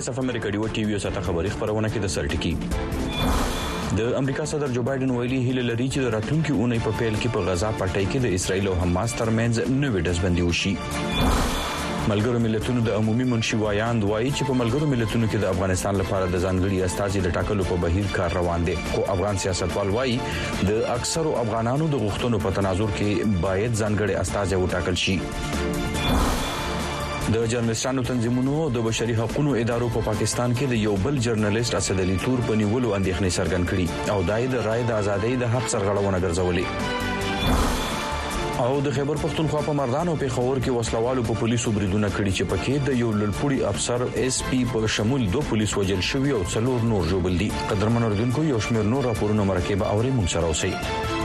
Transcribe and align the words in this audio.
وایس 0.00 0.08
اف 0.08 0.18
امریکا 0.18 0.48
ډیو 0.50 0.66
ټي 0.76 0.82
وی 0.88 0.98
ساته 1.04 1.20
خبري 1.24 1.48
خبرونه 1.54 1.88
کې 1.94 2.04
د 2.04 2.12
سرټکی 2.12 3.96
د 3.98 4.12
امریکا 4.20 4.44
صدر 4.52 4.68
جو 4.76 4.82
بایدن 4.88 5.10
ویلي 5.16 5.40
هله 5.48 5.64
لري 5.70 5.88
چې 5.88 5.98
د 6.06 6.14
راتلونکو 6.14 6.54
اونۍ 6.60 6.78
په 6.84 6.94
پیل 7.00 7.18
کې 7.22 7.28
په 7.34 7.48
غزا 7.48 7.72
پټای 7.80 8.06
کې 8.06 8.24
د 8.24 8.38
اسرایل 8.38 8.70
او 8.70 8.76
حماس 8.84 9.14
ترمنځ 9.18 9.74
نوې 9.82 10.02
دزبندي 10.06 10.46
وشي 10.46 10.72
ملګرو 12.12 12.40
ملتونو 12.46 12.84
د 12.86 12.96
عمومي 13.00 13.26
منشي 13.34 13.60
وایاند 13.64 14.08
وایي 14.12 14.30
چې 14.32 14.48
په 14.52 14.60
ملګرو 14.62 14.88
ملتونو 14.94 15.28
کې 15.32 15.44
د 15.44 15.52
افغانستان 15.56 16.00
لپاره 16.02 16.24
د 16.34 16.42
ځانګړي 16.44 16.88
استازي 16.88 17.24
د 17.26 17.34
ټاکلو 17.38 17.68
په 17.72 17.82
بهیر 17.84 18.08
کار 18.16 18.38
روان 18.40 18.64
دي 18.70 18.78
خو 18.88 19.04
افغان 19.18 19.42
سیاستوال 19.44 19.94
وایي 19.98 20.16
د 20.70 20.80
اکثرو 20.96 21.36
افغانانو 21.44 21.92
د 21.96 22.02
غوښتنو 22.06 22.42
په 22.48 22.58
تناظر 22.62 22.96
کې 22.98 23.38
باید 23.46 23.78
ځانګړي 23.84 24.20
استازي 24.24 24.64
وټاکل 24.64 25.00
شي 25.06 25.79
د 27.34 27.36
جرنالستانو 27.50 28.02
تنظیمونو 28.02 28.52
او 28.62 28.70
د 28.76 28.78
بشري 28.84 29.12
حقوقو 29.18 29.52
ادارو 29.58 29.88
په 29.96 30.00
پاکستان 30.06 30.54
کې 30.54 30.66
د 30.70 30.72
یو 30.84 30.94
بل 31.02 31.18
جرنالست 31.26 31.74
اسد 31.80 32.00
علي 32.04 32.16
تور 32.24 32.38
په 32.48 32.56
نیولو 32.62 32.94
اندېښنې 32.96 33.30
څرګند 33.36 33.64
کړي 33.72 33.88
او 34.14 34.18
دای 34.30 34.42
د 34.54 34.56
رائے 34.68 34.84
د 34.88 34.90
ازادۍ 35.02 35.34
د 35.42 35.44
حق 35.52 35.66
سرغړونه 35.74 36.18
ګرځولې 36.24 36.66
او 38.66 38.72
د 38.88 38.88
خیبر 38.96 39.16
پښتونخوا 39.26 39.62
په 39.68 39.72
مردان 39.82 40.06
او 40.14 40.16
پیښور 40.24 40.58
کې 40.66 40.76
وسلوالو 40.78 41.26
په 41.30 41.38
پولیسو 41.44 41.74
بریدونه 41.78 42.10
کړي 42.18 42.32
چې 42.40 42.44
پکې 42.54 42.74
د 42.90 43.00
یو 43.04 43.10
لړپوړي 43.20 43.60
افسر 43.74 44.00
اس 44.26 44.36
پی 44.50 44.60
په 44.72 44.78
شمول 44.98 45.22
دوه 45.36 45.44
پولیس 45.52 45.76
وژل 45.82 46.02
شوی 46.12 46.34
او 46.40 46.42
څلور 46.58 46.90
نور 46.94 47.08
ژوبل 47.14 47.38
دي 47.44 47.50
قدرمن 47.70 48.08
اردوونکو 48.10 48.46
یو 48.52 48.60
شمیر 48.68 48.92
نور 48.96 49.08
راپورونه 49.12 49.48
مرکه 49.54 49.74
به 49.84 49.92
اوري 49.94 50.12
مونږ 50.20 50.36
سره 50.36 50.46
اوسئ 50.54 51.16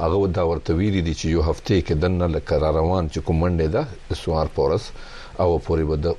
هغه 0.03 0.17
دا 0.37 0.43
ورته 0.51 0.69
ویلي 0.79 1.01
دي 1.07 1.13
چې 1.19 1.25
یو 1.35 1.41
هفته 1.49 1.73
کې 1.85 1.93
د 2.01 2.03
نن 2.19 2.29
لکه 2.37 2.53
روان 2.77 3.03
چې 3.13 3.19
کوم 3.25 3.35
منډه 3.43 3.67
ده 3.75 3.83
سوار 4.21 4.47
پورس 4.55 4.83
او 5.41 5.49
پورې 5.65 5.83
بده 5.91 6.11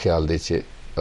خیال 0.00 0.22
دی 0.30 0.38
چې 0.46 0.54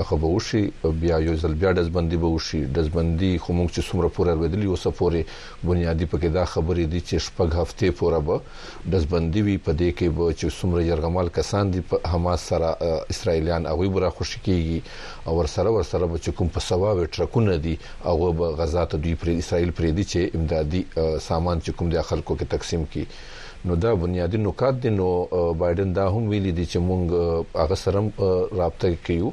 خو 0.03 0.17
به 0.17 0.27
وشي 0.27 0.71
بیا 0.83 1.17
یو 1.19 1.35
ځل 1.41 1.53
بیا 1.55 1.71
دزبندي 1.73 2.17
به 2.17 2.27
وشي 2.27 2.65
دزبندي 2.65 3.37
خو 3.39 3.53
موږ 3.53 3.69
چې 3.75 3.81
څومره 3.89 4.09
پورې 4.09 4.31
ورودلی 4.37 4.65
اوسه 4.67 4.91
پورې 4.99 5.21
بنیادی 5.69 6.05
پکې 6.11 6.29
دا 6.37 6.45
خبرې 6.45 6.85
دي 6.91 7.01
چې 7.01 7.15
شپږ 7.27 7.49
هفته 7.59 7.91
پورې 7.99 8.19
به 8.27 8.39
دزبندي 8.91 9.41
وي 9.41 9.57
په 9.57 9.71
دې 9.79 9.89
کې 9.97 10.07
به 10.15 10.33
چې 10.39 10.45
څومره 10.59 10.81
يرغمال 10.83 11.29
کسان 11.37 11.71
دي 11.73 11.81
په 11.89 11.95
حماس 12.13 12.41
سره 12.49 12.69
اسرایلیان 13.15 13.65
هغه 13.71 13.87
برا 13.95 14.09
خوشی 14.17 14.39
کیږي 14.47 14.79
او 15.27 15.33
ور 15.37 15.45
سره 15.55 15.69
ور 15.69 15.83
سره 15.91 16.05
به 16.07 16.17
چې 16.25 16.29
کوم 16.39 16.47
په 16.55 16.59
سبا 16.69 16.91
و 16.95 17.05
ټرکونه 17.05 17.55
دي 17.65 17.77
هغه 18.09 18.31
به 18.39 18.47
غزا 18.59 18.85
ته 18.91 18.97
دوی 18.97 19.15
پر 19.21 19.27
اسرایل 19.37 19.71
پر 19.77 19.85
دي 19.89 20.03
چې 20.11 20.35
امدادي 20.35 20.83
سامان 21.29 21.61
چې 21.65 21.69
کوم 21.77 21.89
د 21.89 22.01
خلکو 22.09 22.35
کې 22.35 22.45
تقسیم 22.55 22.85
کی 22.91 23.05
نو 23.65 23.75
دا 23.83 23.91
بنیادی 24.01 24.37
نکات 24.37 24.73
دي 24.81 24.89
نو 24.95 25.05
بایدن 25.59 25.93
دا 25.93 26.03
هم 26.09 26.27
ویلي 26.33 26.51
دي 26.57 26.65
چې 26.71 26.79
مونږ 26.87 27.55
هغه 27.63 27.75
سره 27.83 28.59
رابطه 28.59 28.91
کیو 29.07 29.31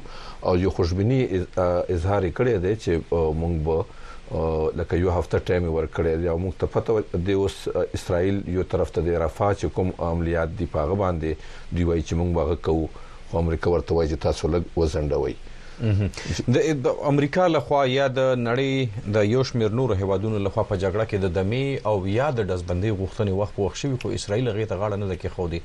او 0.49 0.53
یو 0.63 0.69
خوشبيني 0.77 1.19
اظهار 1.33 2.27
کړی 2.39 2.57
دی 2.65 2.73
چې 2.85 3.13
مونږ 3.41 3.55
به 3.67 4.73
لکه 4.79 4.97
یو 5.03 5.11
هفته 5.19 5.39
ټایم 5.47 5.69
ورکړی 5.75 6.15
دی 6.23 6.27
او 6.33 6.37
موږ 6.45 6.53
ته 6.63 6.71
پته 6.75 7.03
دی 7.29 7.33
اوس 7.45 7.57
اسرائیل 8.01 8.41
یو 8.57 8.63
طرف 8.75 8.91
ته 8.99 9.11
دی 9.11 9.15
رافا 9.27 9.53
چې 9.53 9.75
کوم 9.79 9.93
عملیات 10.11 10.57
دی 10.59 10.65
پاغه 10.79 10.97
باندې 11.05 11.55
دی 11.77 11.83
وای 11.83 12.03
چې 12.03 12.13
مونږ 12.23 12.33
باغه 12.41 12.55
کوو 12.55 12.87
خو 13.31 13.37
امریکا 13.47 13.75
ورته 13.77 13.93
وای 13.93 14.09
چې 14.13 14.21
تاسو 14.29 14.53
لګ 14.55 14.83
وزنډوي 14.83 15.35
د 15.83 16.87
امریکا 17.11 17.45
لخوا 17.53 17.79
یا 17.93 18.05
د 18.17 18.21
نړۍ 18.41 19.13
د 19.15 19.25
یو 19.33 19.41
شمیر 19.49 19.71
نور 19.79 19.93
هیوادونو 20.01 20.37
لخوا 20.45 20.63
په 20.69 20.79
جګړه 20.83 21.05
کې 21.09 21.17
د 21.23 21.33
دمې 21.37 21.65
او 21.89 21.95
یا 22.17 22.27
د 22.39 22.45
دزبندۍ 22.51 22.91
غوښتنې 22.99 23.33
وخت 23.39 23.59
وخت 23.63 23.77
شوی 23.81 23.97
خو 24.03 24.13
اسرائیل 24.19 24.49
غي 24.57 24.65
ته 24.71 24.81
غاړه 24.81 24.97
نه 25.01 25.09
ده 25.11 25.15
کې 25.21 25.33
خو 25.35 25.47
دي 25.53 25.61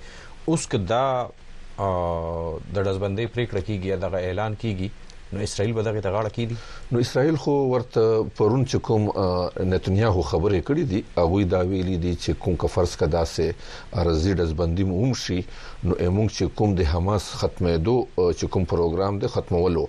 اوس 0.50 0.66
کدا 0.74 1.04
د 2.74 2.88
دزبندۍ 2.90 3.26
پریکړه 3.34 3.60
کیږي 3.68 4.00
دغه 4.06 4.24
اعلان 4.28 4.56
کیږي 4.62 4.88
نو 5.32 5.40
اسرائیل 5.44 5.72
به 5.76 5.82
دغه 5.86 6.00
تغاړه 6.04 6.30
کړي 6.34 6.56
نو 6.92 7.00
اسرائیل 7.00 7.36
خو 7.40 7.52
ورته 7.70 8.20
پرون 8.36 8.62
چې 8.70 8.78
کوم 8.88 9.02
نتنیاهو 9.72 10.22
خبرې 10.30 10.60
کړې 10.68 10.84
دي 10.92 11.00
هغه 11.18 11.42
دا 11.54 11.60
ویلي 11.72 11.96
دي 12.04 12.12
چې 12.22 12.38
کوم 12.44 12.56
کفرس 12.64 12.94
کدا 13.02 13.24
سه 13.32 13.54
ارزي 14.02 14.32
دزبندي 14.38 14.84
موم 14.92 15.12
شي 15.24 15.38
نو 15.84 15.92
امونږ 16.06 16.30
چې 16.36 16.56
کوم 16.60 16.74
د 16.78 16.88
حماس 16.94 17.24
ختمېدو 17.40 17.96
چې 18.38 18.52
کوم 18.54 18.64
پروګرام 18.72 19.18
د 19.24 19.32
ختمولو 19.34 19.84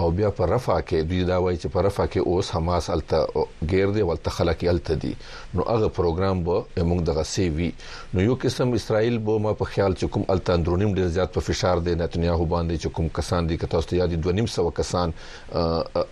او 0.00 0.10
بیا 0.18 0.28
په 0.36 0.46
رفع 0.50 0.76
کې 0.90 1.00
دوی 1.08 1.24
دا 1.30 1.36
وایي 1.44 1.56
چې 1.62 1.72
په 1.72 1.82
رفع 1.86 2.04
کې 2.12 2.26
اوس 2.34 2.50
حماس 2.56 2.86
الته 2.92 3.48
غیر 3.72 3.90
دی 3.96 4.04
ولته 4.10 4.34
خلک 4.36 4.64
الته 4.72 4.96
دي 5.04 5.10
نو 5.54 5.66
هغه 5.70 5.90
پروګرام 5.98 6.42
به 6.48 6.64
موږ 6.78 7.04
دغه 7.10 7.24
سی 7.30 7.48
وی 7.56 7.66
نو 8.14 8.24
یو 8.26 8.36
قسم 8.44 8.72
اسرائیل 8.80 9.18
به 9.28 9.42
ما 9.46 9.52
په 9.62 9.72
خیال 9.72 9.92
چې 10.02 10.14
کوم 10.16 10.24
الته 10.36 10.56
اندرونیم 10.60 10.94
ډیر 10.98 11.10
زیات 11.18 11.34
په 11.38 11.46
فشار 11.48 11.82
دی 11.88 11.94
نتنیاهو 12.04 12.46
باندې 12.52 12.84
چې 12.84 12.96
کوم 12.98 13.08
کسان 13.20 13.50
دي 13.52 13.58
کته 13.64 13.82
استیا 13.82 14.06
دي 14.14 14.20
2500 14.28 14.70
کسان 14.80 15.14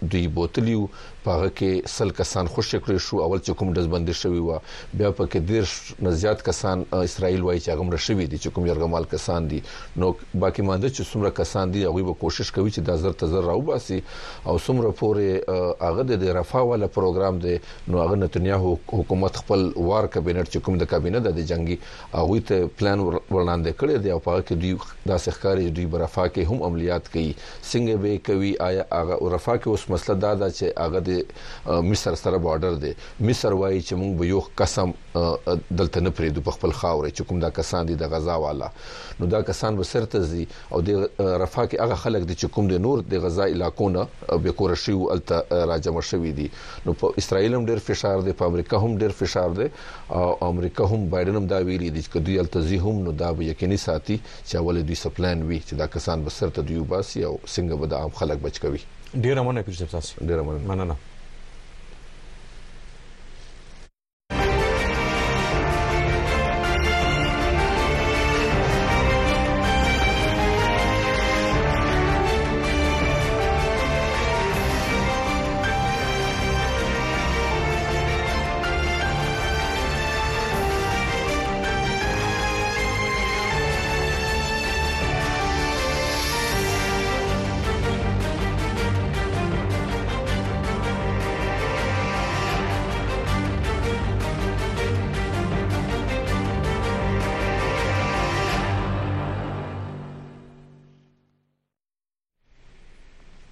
دوی 0.03 0.26
بوتلیو 0.41 0.84
پاغه 1.28 1.49
کې 1.49 1.94
سل 1.94 2.12
کسان 2.20 2.53
خوش 2.56 2.75
کړی 2.75 3.06
شو 3.06 3.22
اول 3.26 3.41
چې 3.47 3.62
کوم 3.62 3.72
دزبند 3.81 4.15
شوی 4.25 4.44
و 4.47 4.50
بیا 4.53 5.15
په 5.20 5.32
کې 5.32 5.38
ډیر 5.53 6.06
نزيات 6.10 6.44
کسان 6.50 6.84
اسرائیل 7.00 7.49
وایي 7.49 7.65
چې 7.65 7.70
هغه 7.78 7.88
مړ 7.88 8.06
شوی 8.10 8.26
دي 8.26 8.37
چې 8.44 8.59
کوم 8.59 8.70
يرغمال 8.72 9.09
کسان 9.16 9.49
دي 9.55 9.62
نو 10.05 10.12
باقي 10.47 10.69
مانده 10.70 10.94
چې 10.94 11.12
څومره 11.12 11.34
کسان 11.43 11.75
دي 11.78 11.87
هغه 11.88 12.06
به 12.10 12.22
کوشش 12.26 12.53
کوي 12.59 12.70
چې 12.70 12.88
د 12.91 13.03
زر 13.06 13.19
تزر 13.25 13.44
راو 13.53 13.77
راسي 13.78 14.00
او 14.50 14.56
څومره 14.66 14.90
پورې 15.00 15.28
هغه 15.88 16.02
د 16.24 16.24
رفاه 16.38 16.64
ولا 16.70 16.88
پروګرام 16.98 17.34
دی 17.44 17.54
نو 17.92 18.02
هغه 18.04 18.16
نتنیاهو 18.22 18.70
حکومت 19.00 19.34
خپل 19.42 19.60
وار 19.90 20.04
کابینټ 20.14 20.46
چې 20.52 20.58
کوم 20.69 20.75
د 20.82 20.90
کابینټ 20.92 21.22
د 21.25 21.46
جنگي 21.50 21.76
هغه 22.19 22.42
ته 22.50 22.70
پلان 22.80 22.98
وړاندې 23.06 23.78
کړی 23.82 23.94
دی 24.04 24.10
او 24.16 24.20
په 24.26 24.36
کې 24.46 24.54
دوی 24.62 24.75
د 25.12 25.22
سرکاري 25.26 25.69
دوی 25.78 25.86
برفاه 25.94 26.26
کې 26.34 26.50
هم 26.52 26.58
عملیات 26.70 27.04
کوي 27.14 27.30
څنګه 27.70 27.94
به 28.04 28.22
کوي 28.30 28.52
آیا 28.69 28.84
هغه 28.98 29.32
رفاه 29.36 29.56
کې 29.62 29.69
اوس 29.75 29.86
مسله 29.94 30.14
دا 30.26 30.32
ده 30.42 30.50
چې 30.58 30.66
هغه 30.84 31.04
د 31.10 31.86
مصر 31.90 32.19
سره 32.24 32.42
بارډر 32.46 32.81
دی 32.84 32.92
مصر 33.31 33.58
وایي 33.62 33.81
چې 33.81 34.00
موږ 34.02 34.19
به 34.22 34.32
یو 34.34 34.44
قسم 34.62 34.96
دلته 35.70 36.00
نه 36.05 36.11
پریدو 36.19 36.43
په 36.49 36.53
خپل 36.56 36.73
خاورې 36.81 37.11
چې 37.19 37.26
کوم 37.29 37.41
دا 37.44 37.50
کسان 37.59 37.88
دي 37.91 37.97
د 38.03 38.11
غزا 38.15 38.37
والا 38.44 38.69
نو 39.20 39.29
دا 39.35 39.41
کسان 39.50 39.79
به 39.81 39.87
سرته 39.91 40.20
زی 40.32 40.44
او 40.47 40.81
د 40.88 40.94
رفاه 40.94 41.67
کې 41.70 41.81
هغه 41.85 41.99
خلک 42.03 42.26
دي 42.31 42.35
چې 42.43 42.55
کوم 42.56 42.70
د 42.73 42.82
نور 42.87 43.05
د 43.15 43.25
غزا 43.26 43.47
علاقو 43.55 43.88
نه 43.97 44.06
به 44.47 44.56
کور 44.61 44.75
شي 44.85 44.97
او 44.99 45.11
الته 45.17 45.65
راجم 45.73 46.00
شوی 46.11 46.32
دي 46.41 46.49
نو 46.87 46.97
په 47.05 47.23
اسرائیل 47.25 47.59
هم 47.61 47.65
ډیر 47.73 47.85
فشار 47.88 48.26
دی 48.29 48.37
په 48.43 48.53
امریکا 48.53 48.82
هم 48.87 48.99
ډیر 49.05 49.17
فشار 49.23 49.56
دی 49.61 49.69
او 50.20 50.26
امریکا 50.50 50.91
هم 50.94 51.09
بایدن 51.17 51.41
هم 51.43 51.50
دا 51.55 51.61
ویلي 51.70 51.91
دي 51.99 52.05
چې 52.09 52.26
دوی 52.31 52.38
الته 52.44 52.81
هم 52.87 53.03
نو 53.09 53.17
دا 53.25 53.32
به 53.41 53.50
یقیني 53.53 53.82
ساتي 53.88 54.20
چې 54.29 54.56
اول 54.62 54.82
دوی 54.91 55.00
سپلان 55.05 55.47
وی 55.50 55.61
چې 55.67 55.82
دا 55.85 55.93
کسان 55.99 56.25
به 56.29 56.37
سرته 56.38 56.69
دی 56.70 56.81
وباسي 56.85 57.25
او 57.31 57.35
څنګه 57.43 57.85
به 57.85 57.93
د 57.97 58.00
عام 58.03 58.17
خلک 58.23 58.47
بچ 58.49 58.62
کوي 58.69 58.81
ډیر 58.81 59.43
مننه 59.43 59.69
پیژې 59.69 59.94
تاسو 59.99 60.26
ډیر 60.32 60.47
مننه 60.49 60.75
مننه 60.75 61.07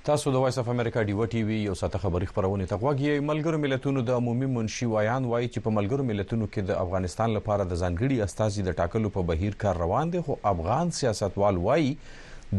تاسو 0.06 0.30
د 0.34 0.42
وایس 0.42 0.56
اف 0.60 0.68
امریکا 0.72 1.02
ډیو 1.06 1.24
ټي 1.30 1.40
وی 1.46 1.54
یو 1.60 1.72
ساته 1.78 2.00
خبری 2.02 2.26
خبرونه 2.32 2.66
تقواږي 2.72 3.22
ملګرو 3.30 3.58
ملتونو 3.62 4.02
د 4.10 4.18
عمومي 4.20 4.48
منشي 4.56 4.86
وایان 4.90 5.24
وایي 5.30 5.48
چې 5.54 5.64
په 5.64 5.72
ملګرو 5.78 6.04
ملتونو 6.10 6.46
کې 6.52 6.66
د 6.68 6.76
افغانستان 6.82 7.32
لپاره 7.36 7.66
د 7.70 7.80
ځانګړي 7.80 8.20
استازي 8.28 8.64
د 8.68 8.76
ټاکلو 8.80 9.10
په 9.16 9.24
بهیر 9.30 9.56
کار 9.64 9.80
روان 9.84 10.12
دي 10.12 10.20
خو 10.28 10.36
افغان 10.50 10.92
سیاستوال 10.98 11.58
وایي 11.64 11.88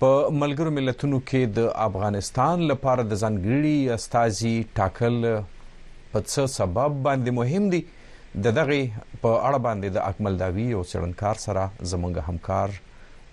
په 0.00 0.32
ملګرو 0.38 0.74
ملتونو 0.78 1.20
کې 1.26 1.54
د 1.60 1.70
افغانستان 1.90 2.66
لپاره 2.72 3.06
د 3.12 3.22
ځانګړي 3.26 4.00
استازي 4.00 4.56
ټاکل 4.82 5.22
په 5.28 6.26
څه 6.32 6.56
سبب 6.56 7.00
باندې 7.10 7.38
مهم 7.42 7.70
دي 7.78 7.84
د 8.44 8.46
دغه 8.58 8.76
په 9.22 9.30
اړه 9.46 9.58
باندې 9.66 9.88
د 9.92 9.98
اکمل 10.10 10.34
داوی 10.42 10.66
او 10.76 10.82
سړنکار 10.92 11.36
سره 11.46 11.62
زمونږ 11.90 12.14
همکار 12.28 12.68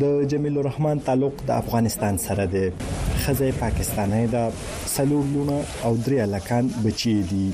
د 0.00 0.04
جمیل 0.30 0.54
الرحمن 0.58 1.00
تعلق 1.08 1.34
د 1.48 1.50
افغانستان 1.62 2.18
سره 2.22 2.46
دی 2.54 2.64
خزه 3.24 3.48
پاکستاني 3.64 4.22
دا 4.36 4.44
سلور 4.96 5.24
لونه 5.34 5.58
او 5.84 5.92
درې 6.06 6.16
الکان 6.28 6.64
بچی 6.84 7.14
دي 7.30 7.46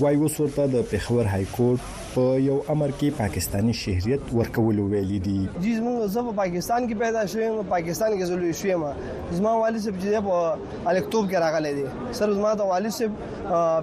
وای 0.00 0.16
وسورته 0.24 0.62
د 0.74 0.76
پېښور 0.90 1.24
های 1.32 1.44
کورټ 1.56 1.80
په 2.12 2.22
یو 2.42 2.54
امر 2.72 2.90
کې 3.00 3.10
پاکستانی 3.16 3.72
شهرت 3.80 4.30
ورکول 4.36 4.78
ویلي 4.92 5.18
دي 5.26 5.34
زموږ 5.42 6.06
زه 6.14 6.22
په 6.28 6.32
پاکستان 6.38 6.86
کې 6.86 7.02
پیدا 7.02 7.20
شوم 7.34 7.68
پاکستان 7.72 8.14
کې 8.14 8.24
زلوي 8.30 8.56
شوم 8.60 9.36
زما 9.40 9.52
والد 9.60 9.84
صاحب 9.84 10.00
چې 10.04 10.24
په 10.28 10.88
الکتوب 10.92 11.28
کې 11.30 11.42
راغلي 11.44 11.72
دي 11.76 11.84
سر 12.20 12.32
زما 12.38 12.54
د 12.62 12.66
والد 12.70 12.96
صاحب 12.96 13.20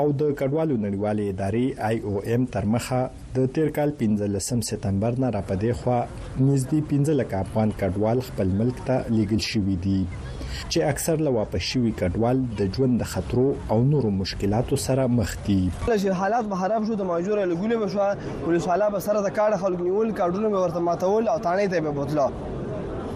او 0.00 0.06
د 0.22 0.30
کډوالو 0.42 0.78
نړیوالې 0.84 1.34
ادارې 1.34 1.84
آی 1.90 1.98
او 2.10 2.22
ایم 2.34 2.46
تر 2.58 2.70
مخه 2.76 3.00
د 3.40 3.50
تیر 3.58 3.74
کال 3.80 3.96
15 4.04 4.46
سپتمبر 4.70 5.20
نه 5.26 5.32
راپدې 5.40 5.82
خو 5.82 5.98
نږدې 6.22 6.86
15 6.94 7.20
لک 7.22 7.36
افغان 7.42 7.76
کډوال 7.82 8.24
خپل 8.30 8.56
ملک 8.62 8.86
ته 8.92 9.02
لیږل 9.16 9.44
شوې 9.50 9.82
دي 9.88 10.25
چې 10.62 10.88
اکثر 10.90 11.22
له 11.26 11.30
واپس 11.38 11.66
شوی 11.70 11.92
کډوال 12.00 12.42
د 12.60 12.72
ژوند 12.76 13.00
د 13.02 13.08
خطرو 13.12 13.46
او 13.74 13.78
نورو 13.92 14.10
مشکلاتو 14.20 14.78
سره 14.86 15.06
مخ 15.20 15.34
دي 15.46 15.58
چې 15.70 16.20
حالات 16.24 16.48
به 16.52 16.60
خراب 16.64 16.88
شو 16.90 16.98
د 17.02 17.08
ماجور 17.12 17.42
لګولې 17.44 17.80
بشو 17.84 18.44
پولیس 18.46 18.68
والا 18.72 18.88
به 18.96 19.06
سره 19.08 19.24
د 19.28 19.34
کار 19.40 19.56
خلک 19.64 19.84
نیول 19.88 20.12
کارډونه 20.20 20.54
به 20.54 20.66
ورته 20.66 20.84
ماتول 20.90 21.32
او 21.34 21.38
تانه 21.48 21.72
ته 21.74 21.86
به 21.88 21.96
بوتلو 22.00 22.28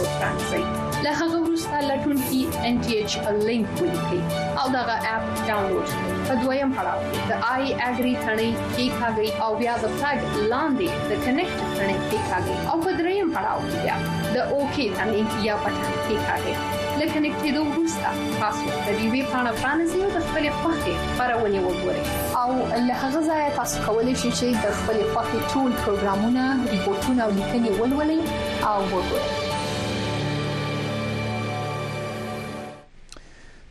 وترانځئ 0.00 0.62
له 1.04 1.10
هغه 1.20 1.36
وروسته 1.44 1.76
لټونکي 1.90 2.40
ان 2.68 2.72
ټي 2.84 2.92
ایچ 3.00 3.12
ا 3.30 3.32
لینک 3.48 3.68
ولیکئ 3.80 4.20
او 4.60 4.66
دا 4.76 4.82
غا 4.88 4.96
اپ 5.12 5.24
ډاونلوډ 5.48 5.88
په 6.28 6.32
دویم 6.42 6.70
پړاو 6.76 7.00
د 7.30 7.32
آی 7.54 7.64
اګری 7.88 8.14
ثنې 8.24 8.50
کې 8.74 8.84
ښاګي 8.98 9.28
او 9.44 9.50
بیا 9.60 9.74
د 9.84 9.86
ټګ 10.00 10.20
لاندې 10.52 10.88
د 11.08 11.10
کنیکټ 11.24 11.58
ثنې 11.78 11.96
کې 12.08 12.18
ښاګي 12.28 12.54
او 12.70 12.76
په 12.84 12.90
دریم 13.00 13.26
پړاو 13.34 13.58
کې 13.70 13.78
بیا 13.84 13.96
د 14.34 14.36
اوکی 14.54 14.86
ثنې 14.98 15.20
یا 15.48 15.54
پټه 15.64 15.90
کې 16.06 16.16
ښاګي 16.28 16.54
لکه 17.00 17.18
نکته 17.24 17.50
دوه 17.56 17.68
وروسته 17.72 18.10
تاسو 18.40 18.62
د 18.86 18.90
دې 18.98 19.06
وی 19.12 19.22
پاڼه 19.32 19.52
فرانسې 19.62 19.96
او 20.04 20.08
د 20.16 20.18
خپلې 20.26 20.52
پخې 20.64 20.92
خبرونه 21.18 21.58
وګورئ 21.66 22.02
او 22.42 22.48
له 22.86 22.94
هغه 23.02 23.20
ځای 23.28 23.44
تاسو 23.60 23.76
کولی 23.86 24.14
شئ 24.22 24.30
چې 24.38 24.46
د 24.64 24.80
خپلې 24.80 25.14
پخې 25.16 25.36
ټول 25.52 25.70
پروګرامونه 25.84 26.44
ریپورتونه 26.74 27.20
او 27.26 27.30
لیکنې 27.38 27.70
ولولئ 27.80 28.20
او 28.72 28.76
وګورئ 28.94 29.41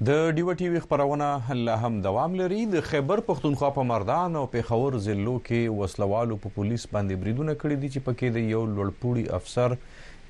د 0.08 0.13
ډیو 0.36 0.53
ټي 0.60 0.67
وی 0.74 0.79
خبرونه 0.84 1.58
لا 1.65 1.74
هم 1.81 1.98
دوام 2.05 2.38
لري 2.39 2.62
د 2.72 2.81
خیبر 2.88 3.22
پښتونخوا 3.27 3.70
په 3.75 3.84
مردان 3.89 4.38
او 4.39 4.41
پیښور 4.55 4.98
ضلعو 5.10 5.36
کې 5.50 5.75
وسلوالو 5.81 6.38
په 6.46 6.53
پولیس 6.58 6.86
باندې 6.96 7.20
بریدونه 7.25 7.55
کړې 7.60 7.77
دي 7.84 7.91
چې 7.96 8.05
پکې 8.08 8.31
د 8.38 8.51
یو 8.55 8.63
لړپوړي 8.67 9.34
افسر 9.39 9.77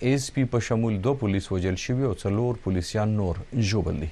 ایس 0.09 0.27
پی 0.37 0.45
په 0.57 0.65
شمول 0.69 0.99
دوه 1.05 1.21
پولیس 1.23 1.49
وجل 1.57 1.79
شوی 1.85 2.09
او 2.11 2.17
څلور 2.25 2.61
پولیسيان 2.67 3.15
نور 3.21 3.39
جوړبل 3.69 4.03
دي 4.03 4.11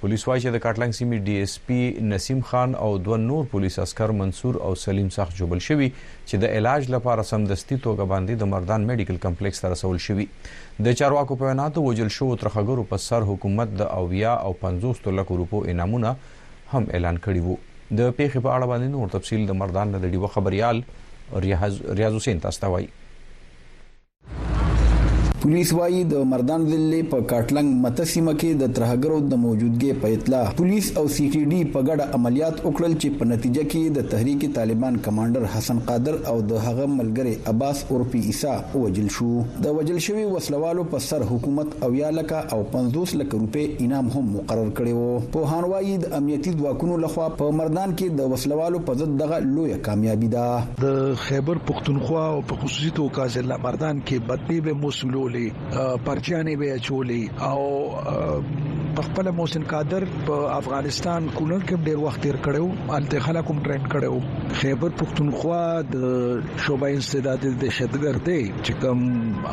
پولیس 0.00 0.24
وايي 0.28 0.42
چې 0.42 0.52
د 0.54 0.58
کاټلنګ 0.64 0.94
سیمې 0.96 1.18
ډي 1.28 1.32
اس 1.44 1.52
پي 1.68 1.76
نسیم 2.08 2.40
خان 2.48 2.74
او 2.82 2.88
دوه 3.06 3.16
نور 3.22 3.46
پولیس 3.54 3.78
عسكر 3.84 4.12
منصور 4.18 4.58
او 4.66 4.74
سلیم 4.82 5.08
صح 5.16 5.30
جوبل 5.38 5.62
شوی 5.66 5.88
چې 5.94 6.40
د 6.44 6.52
علاج 6.58 6.86
لپاره 6.94 7.24
سمدستي 7.30 7.78
توګه 7.86 8.04
باندې 8.12 8.38
د 8.42 8.50
مردان 8.52 8.84
میډیکل 8.90 9.18
کمپلیکس 9.24 9.60
ته 9.64 9.72
رسول 9.72 9.98
شوی 10.06 10.26
د 10.88 10.94
چارواکو 11.00 11.38
په 11.40 11.48
وینا 11.50 11.64
ته 11.78 11.84
وجل 11.88 12.12
شو 12.18 12.28
ترخګرو 12.44 12.86
په 12.92 13.04
سر 13.06 13.26
حکومت 13.32 13.74
د 13.80 13.90
اویا 14.02 14.36
او 14.50 14.54
50 14.62 15.10
لکو 15.20 15.40
روپو 15.42 15.62
انعامونه 15.74 16.14
هم 16.76 16.98
اعلان 16.98 17.18
کړی 17.26 17.42
وو 17.48 17.96
د 18.02 18.14
پیښې 18.20 18.46
په 18.46 18.60
اړه 18.60 18.70
باندې 18.70 18.94
نور 18.98 19.12
تفصيل 19.16 19.50
د 19.50 19.58
مردان 19.64 19.96
له 19.98 20.12
ډیو 20.14 20.32
خبريال 20.36 20.84
ریاض 22.02 22.20
حسین 22.20 22.46
تاسو 22.46 22.64
ته 22.66 22.72
وایي 22.74 22.94
پولیس 25.42 25.72
وايي 25.76 25.98
د 26.10 26.22
مردان 26.28 26.62
ضلع 26.68 26.96
په 27.10 27.24
کاټلنګ 27.32 27.74
متسمه 27.82 28.32
کې 28.38 28.54
د 28.60 28.70
ترهګرو 28.76 29.18
د 29.32 29.36
موجودګي 29.42 29.90
په 30.04 30.14
اطلاع 30.14 30.40
پولیس 30.60 30.86
او 31.02 31.02
سی 31.16 31.26
ټي 31.34 31.42
ډي 31.50 31.58
په 31.76 31.82
ګډه 31.88 32.16
عملیات 32.18 32.56
وکړل 32.64 32.96
چې 33.02 33.18
په 33.20 33.28
نتیجه 33.32 33.66
کې 33.72 33.92
د 33.98 34.06
تحریک 34.14 34.46
طالبان 34.56 34.96
کمانډر 35.04 35.46
حسن 35.52 35.82
قادر 35.90 36.16
او 36.32 36.34
د 36.52 36.58
هغه 36.64 36.86
ملګری 36.94 37.34
عباس 37.52 37.82
اورپی 37.90 38.22
عیسا 38.32 38.54
وجل 38.84 39.12
شو 39.18 39.28
د 39.68 39.76
وجل 39.78 40.00
شوی 40.08 40.24
وسلوالو 40.32 40.86
په 40.96 41.04
سر 41.06 41.24
حکومت 41.30 41.76
او 41.88 41.92
یا 42.00 42.10
لکه 42.16 42.58
او 42.58 42.58
50 42.74 43.14
لک 43.22 43.38
روپې 43.42 43.86
انعام 43.86 44.10
هم 44.16 44.24
مقرر 44.38 44.74
کړی 44.80 44.98
وو 44.98 45.22
په 45.38 45.52
هانوایي 45.54 45.94
د 46.06 46.18
امنیتي 46.20 46.56
ځواکونو 46.58 46.98
لخوا 47.06 47.28
په 47.38 47.52
مردان 47.60 47.94
کې 47.94 48.18
د 48.22 48.34
وسلوالو 48.34 48.82
په 48.90 49.00
ضد 49.04 49.16
دغه 49.22 49.40
لوی 49.46 49.78
کامیابی 49.92 50.34
ده 50.36 50.50
د 50.88 50.98
خیبر 51.28 51.62
پختونخوا 51.72 52.26
او 52.34 52.44
په 52.52 52.60
خصوصي 52.66 52.92
توګه 53.00 53.30
ځل 53.38 53.58
مردان 53.68 54.04
کې 54.04 54.30
بدبيبه 54.32 54.78
موسولو 54.84 55.24
اچولې 55.28 55.46
پرچانې 56.06 56.54
به 56.60 56.68
اچولې 56.76 57.22
او 57.50 57.66
په 58.98 59.04
خپل 59.06 59.30
موسن 59.38 59.64
قادر 59.70 60.04
په 60.28 60.36
افغانستان 60.52 61.26
کونړ 61.34 61.58
کې 61.66 61.76
ډیر 61.88 61.98
وخت 62.04 62.22
تیر 62.22 62.36
کړو 62.44 62.94
انته 62.94 63.20
خلک 63.26 63.50
هم 63.52 63.58
ټرین 63.66 63.84
کړو 63.90 64.54
خیبر 64.62 64.94
پښتونخوا 65.02 65.60
د 65.90 66.56
شوبه 66.64 66.88
استعداد 67.02 67.44
د 67.60 67.68
شتګر 67.76 68.18
دی 68.28 68.38
چې 68.62 68.72
کوم 68.84 69.04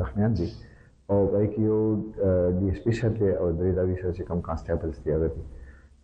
زخمیان 0.00 0.40
دي 0.44 0.50
او 1.08 1.16
پای 1.32 1.46
کې 1.52 1.60
یو 1.68 1.78
د 2.58 2.62
سپیشل 2.78 3.12
دی 3.18 3.30
او 3.40 3.46
درې 3.58 3.72
دا 3.78 3.82
ویشه 3.88 4.08
چې 4.16 4.22
کوم 4.28 4.38
کانسټیبلز 4.48 4.96
دی 5.04 5.10
هغه 5.16 5.28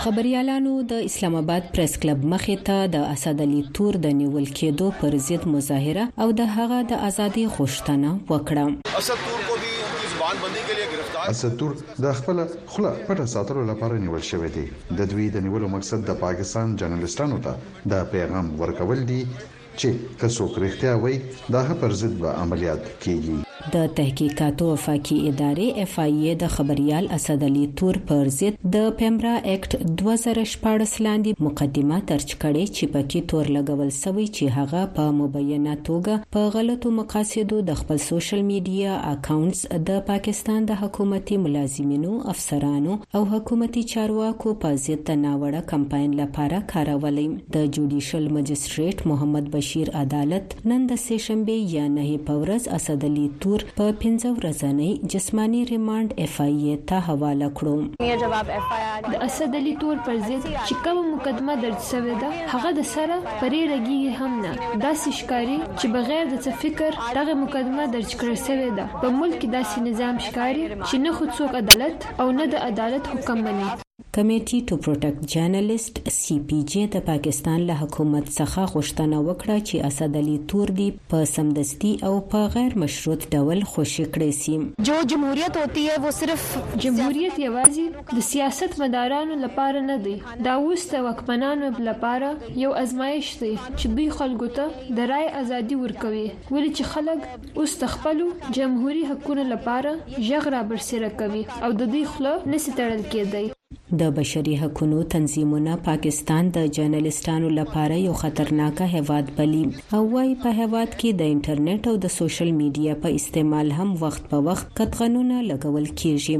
خبريالانو 0.00 0.70
د 0.90 1.00
اسلام 1.06 1.34
آباد 1.38 1.64
پریس 1.72 1.94
کلب 2.02 2.20
مخې 2.28 2.54
ته 2.66 2.84
د 2.92 3.02
اسد 3.14 3.40
علي 3.44 3.56
تور 3.78 3.96
د 4.04 4.12
نیول 4.20 4.44
کېدو 4.60 4.86
پر 5.00 5.16
ضد 5.24 5.42
مظاهره 5.54 6.04
او 6.24 6.26
د 6.38 6.48
هغه 6.54 6.78
د 6.92 7.02
ازادي 7.08 7.44
خوشتنه 7.56 8.12
وکړه 8.30 8.96
اسد 9.00 9.26
تور 9.26 9.44
کو 9.48 9.58
به 9.64 10.04
زبان 10.14 10.40
بندي 10.44 10.62
کې 10.68 10.94
گرفتار 10.94 11.28
اسد 11.34 11.58
تور 11.64 11.74
د 12.06 12.16
خپل 12.22 12.40
خله 12.76 12.94
پټه 13.10 13.28
ساتلو 13.34 13.66
لپاره 13.72 14.00
نیول 14.06 14.24
شوی 14.30 14.50
دی 14.56 14.64
د 15.02 15.12
دوی 15.12 15.28
د 15.36 15.44
نیولو 15.50 15.70
مقصد 15.76 16.08
د 16.12 16.18
پاکستان 16.24 16.74
جرنالستانو 16.84 17.42
ته 17.50 17.94
د 17.96 18.08
پیغام 18.16 18.50
ورکول 18.64 19.04
دي 19.12 19.20
چې 19.36 20.16
که 20.24 20.34
څوک 20.40 20.58
رښتیا 20.66 20.96
وایي 21.06 21.22
دا 21.58 21.64
پر 21.84 22.00
ضد 22.04 22.18
به 22.26 22.36
عملیات 22.46 22.92
کیږي 22.94 23.40
د 23.72 23.76
تحقیقاتو 23.96 24.66
وفاقي 24.72 25.16
ادارې 25.30 25.66
اف 25.84 25.98
آی 26.04 26.12
ای 26.28 26.34
د 26.42 26.52
خبريال 26.54 27.08
اسد 27.16 27.42
علي 27.48 27.64
تور 27.80 27.98
پر 28.10 28.28
ضد 28.36 28.54
د 28.76 28.86
پیمرا 29.00 29.32
اکټ 29.38 29.98
2014 30.02 31.04
لاندې 31.06 31.44
مقدمه 31.46 31.98
ترچ 32.12 32.30
کړې 32.44 32.76
چې 32.76 32.88
پکې 32.94 33.20
تور 33.32 33.50
لګول 33.56 33.92
سوی 33.98 34.26
چې 34.28 34.56
هغه 34.58 34.82
په 34.98 35.06
مبینه 35.18 35.76
توګه 35.90 36.32
په 36.36 36.52
غلطو 36.56 36.92
مقاصدو 37.00 37.60
د 37.70 37.78
خپل 37.82 38.02
سوشل 38.06 38.42
میډیا 38.50 38.96
اکاونټس 39.12 39.84
د 39.92 40.00
پاکستان 40.10 40.68
د 40.72 40.80
حکومتي 40.84 41.40
ملازمینو 41.44 42.16
افسرانو 42.34 42.98
او 43.18 43.24
حکومتي 43.34 43.84
چارواکو 43.94 44.56
په 44.64 44.80
ضد 44.86 45.04
د 45.10 45.20
ناوړه 45.26 45.70
کمپاین 45.74 46.16
لپاره 46.22 46.62
کارولې 46.74 47.54
د 47.58 47.68
جوډیشل 47.78 48.28
مجستریټ 48.40 49.06
محمد 49.12 49.52
بشیر 49.58 49.94
عدالت 50.04 50.58
نن 50.66 50.90
د 50.92 51.04
سې 51.06 51.28
شنبه 51.28 51.60
یا 51.78 51.86
نه 52.00 52.10
پورز 52.30 52.66
اسد 52.80 53.04
علي 53.12 53.28
تور 53.42 53.49
منصور 53.50 53.62
په 53.78 53.86
15 54.00 54.34
ورځنۍ 54.40 54.90
جسمانی 55.12 55.62
ریماند 55.72 56.10
اف 56.24 56.34
ای 56.44 56.76
ته 56.90 56.96
حواله 57.06 57.48
کړو 57.56 57.76
میا 58.04 58.16
جواب 58.22 58.46
اف 58.58 58.68
ای 58.76 58.82
آر 58.94 59.00
د 59.10 59.16
اسد 59.26 59.52
علي 59.60 59.72
تور 59.80 59.96
پر 60.08 60.16
ضد 60.28 60.44
چې 60.66 60.74
کوم 60.84 60.98
مقدمه 61.14 61.54
درج 61.64 61.80
شوې 61.90 62.14
ده 62.22 62.28
هغه 62.54 62.70
د 62.78 62.88
سره 62.94 63.16
پرې 63.40 63.60
رګي 63.72 64.00
هم 64.18 64.32
نه 64.44 64.52
دا 64.84 64.90
شکاري 65.18 65.58
چې 65.78 65.86
بغیر 65.98 66.24
د 66.32 66.40
څه 66.44 66.50
فکر 66.64 66.90
دغه 67.20 67.32
مقدمه 67.44 67.84
درج 67.98 68.10
کړل 68.22 68.38
شوې 68.46 68.70
ده 68.80 68.84
په 69.04 69.14
ملک 69.20 69.34
کې 69.40 69.48
داسې 69.56 69.76
نظام 69.90 70.14
شکاري 70.30 70.64
چې 70.88 70.96
نه 71.04 71.10
خو 71.20 71.24
څوک 71.36 71.52
عدالت 71.62 71.96
او 72.20 72.26
نه 72.40 72.44
د 72.56 72.66
عدالت 72.72 73.04
حکم 73.14 73.38
مني 73.48 73.68
کمیټي 74.16 74.58
ټو 74.68 74.74
پروټیکټ 74.84 75.24
جرنالست 75.32 75.94
سی 76.20 76.34
پی 76.50 76.58
جی 76.70 76.82
د 76.94 77.02
پاکستان 77.08 77.58
له 77.68 77.74
حکومت 77.80 78.24
څخه 78.38 78.62
غوښتنه 78.74 79.16
وکړه 79.28 79.56
چې 79.68 79.74
اسد 79.90 80.12
علي 80.20 80.36
توردی 80.52 80.86
په 81.12 81.18
سمدستي 81.34 81.92
او 82.08 82.10
په 82.32 82.40
غیر 82.54 82.72
مشروط 82.84 83.20
ډول 83.36 83.58
خوشی 83.74 84.04
کړي 84.14 84.30
سي 84.42 84.56
جو 84.90 84.96
جمهوریت 85.12 85.54
ہوتی 85.62 85.84
ہے 85.90 85.98
وہ 86.06 86.10
صرف 86.20 86.46
جمهوریت 86.84 87.38
یوازې 87.44 88.16
د 88.20 88.26
سیاست 88.30 88.78
مدارانو 88.84 89.38
لپاره 89.44 89.84
نه 89.90 89.98
دی 90.06 90.16
دا 90.48 90.56
اوس 90.64 90.86
د 90.94 91.06
وکمنانو 91.08 91.70
لپاره 91.90 92.52
یو 92.64 92.72
ازمایش 92.84 93.30
دی 93.44 93.52
چې 93.60 93.96
دوی 93.98 94.08
خلکو 94.18 94.50
ته 94.60 94.96
د 95.00 95.10
رای 95.12 95.30
ازادي 95.44 95.80
ورکوي 95.84 96.24
ولی 96.24 96.74
چې 96.74 96.92
خلک 96.96 97.62
اوس 97.62 97.78
تخپلو 97.86 98.28
جمهوریت 98.58 99.12
حقوقو 99.14 99.48
لپاره 99.54 100.20
ژغ 100.30 100.50
را 100.58 100.64
برسره 100.74 101.14
کوي 101.24 101.44
او 101.60 101.74
د 101.80 101.82
دې 101.84 102.14
خله 102.16 102.54
نسي 102.54 102.76
تړل 102.82 103.10
کېدی 103.16 103.48
د 103.98 104.02
بشري 104.16 104.52
حقوقو 104.62 104.98
تنظیمونه 105.12 105.72
پاکستان 105.86 106.44
د 106.56 106.66
جرنالستانو 106.76 107.48
لپاره 107.58 107.96
یو 108.06 108.12
خطرناک 108.22 108.80
هواد 108.94 109.24
بلی 109.40 109.64
او 109.94 110.02
وايي 110.14 110.34
په 110.44 110.50
هواد 110.60 110.90
کې 111.00 111.10
د 111.14 111.22
انټرنیټ 111.34 111.82
او 111.92 111.96
د 112.04 112.14
سوشل 112.20 112.50
میډیا 112.62 112.92
په 113.06 113.20
استعمال 113.20 113.68
هم 113.80 113.90
وخت 114.04 114.22
په 114.34 114.38
وخت 114.50 114.66
کتغنونه 114.80 115.36
لګول 115.50 115.86
کیږي 116.02 116.36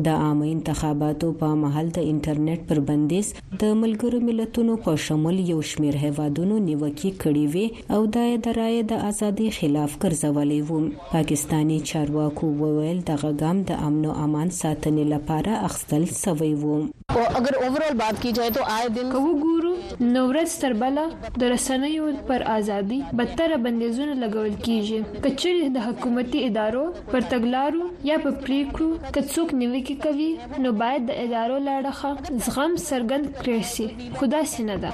د 0.00 0.08
عامه 0.08 0.46
انتخاباتو 0.50 1.30
په 1.40 1.48
محل 1.62 1.88
د 1.96 2.06
انټرنیټ 2.12 2.60
پر 2.68 2.78
بندیز 2.90 3.30
د 3.62 3.72
ملګرو 3.80 4.20
ملتونو 4.28 4.76
په 4.84 4.94
شمول 5.06 5.38
یو 5.50 5.56
شمیر 5.70 5.96
هیوادونو 6.04 6.58
نیوکې 6.68 7.10
کړې 7.24 7.56
وي 7.56 7.96
او 7.96 8.00
د 8.16 8.28
ادارې 8.36 8.86
د 8.92 9.04
ازادي 9.08 9.48
خلاف 9.58 9.96
ګرځولې 9.98 10.70
وو 10.70 10.80
پاکستانی 11.10 11.78
چارواکو 11.90 12.52
وویل 12.62 13.02
د 13.10 13.20
غګام 13.24 13.60
د 13.72 13.82
امن 13.90 14.06
او 14.12 14.14
امان 14.28 14.54
ساتنې 14.60 15.04
لپاره 15.14 15.60
اخستل 15.68 16.08
سوی 16.22 16.52
وو 16.64 16.80
او 17.16 17.22
اگر 17.42 17.60
اوورال 17.68 17.96
بات 18.00 18.20
کی 18.24 18.32
جائے 18.40 18.50
تو 18.58 18.64
آئے 18.76 18.88
دن 18.96 19.10
کو 19.16 19.20
ګورو 19.26 19.74
نورز 20.14 20.54
تربلا 20.64 21.06
د 21.36 21.42
رسنیو 21.56 22.10
پر 22.32 22.42
ازادي 22.56 23.00
بدتر 23.22 23.56
بندیزونه 23.68 24.16
لګول 24.24 24.56
کیږي 24.56 25.20
کچې 25.20 25.76
د 25.78 25.86
حکومتي 25.90 26.44
ادارو 26.48 26.84
پر 26.96 27.28
تګلارو 27.34 27.90
یا 28.12 28.18
په 28.26 28.36
پریکړو 28.46 29.14
کڅوک 29.18 29.54
نیوي 29.60 29.81
اړیکې 29.82 30.02
کوي 30.06 30.30
نو 30.64 30.70
باید 30.82 31.02
د 31.06 31.10
ادارو 31.24 31.58
له 31.66 31.72
اړخه 31.80 32.10
زغم 32.44 32.72
څرګند 32.90 33.24
کړای 33.40 33.62
شي 33.74 33.86
خو 34.16 34.24
داسې 34.34 34.60
نه 34.70 34.76
ده 34.82 34.90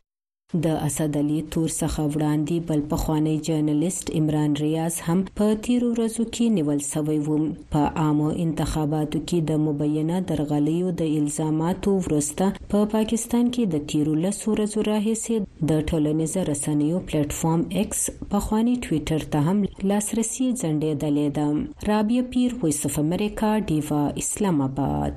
د 0.65 0.79
اسد 0.89 1.13
علي 1.23 1.39
تور 1.55 1.71
څخه 1.81 2.01
وړاندې 2.15 2.57
بل 2.69 2.81
پخوانی 2.93 3.33
جرنالست 3.49 4.05
عمران 4.21 4.51
ریاض 4.65 4.95
هم 5.09 5.17
په 5.41 5.47
تیر 5.67 5.83
ورځو 5.93 6.23
کې 6.35 6.45
نیول 6.57 6.81
شوی 6.93 7.17
و 7.29 7.37
په 7.75 7.83
عامو 8.05 8.29
انتخاباتو 8.47 9.19
کې 9.29 9.39
د 9.53 9.63
مبینه 9.67 10.17
درغلیو 10.33 10.87
د 11.03 11.13
الزاماتو 11.19 11.91
ورسته 12.05 12.47
په 12.57 12.61
پا 12.73 12.81
پاکستان 12.97 13.45
کې 13.55 13.63
د 13.75 13.87
تیر 13.95 14.07
لس 14.27 14.39
ورځو 14.51 14.79
راهیسې 14.91 15.37
د 15.73 15.87
ټولنیز 15.91 16.33
رسنیو 16.55 16.97
پلیټ 17.11 17.31
فارم 17.41 17.63
ایکس 17.79 18.01
پخوانی 18.37 18.75
ټوئیټر 18.85 19.21
ته 19.35 19.39
هم 19.51 19.59
لاسرسي 19.91 20.47
ځندې 20.61 20.91
دلیدم 21.09 21.57
رابیا 21.95 22.23
پیر 22.37 22.51
وایس 22.65 22.81
اف 22.91 22.95
امریکا 23.09 23.51
دیوا 23.73 24.03
اسلام 24.23 24.59
آباد 24.75 25.17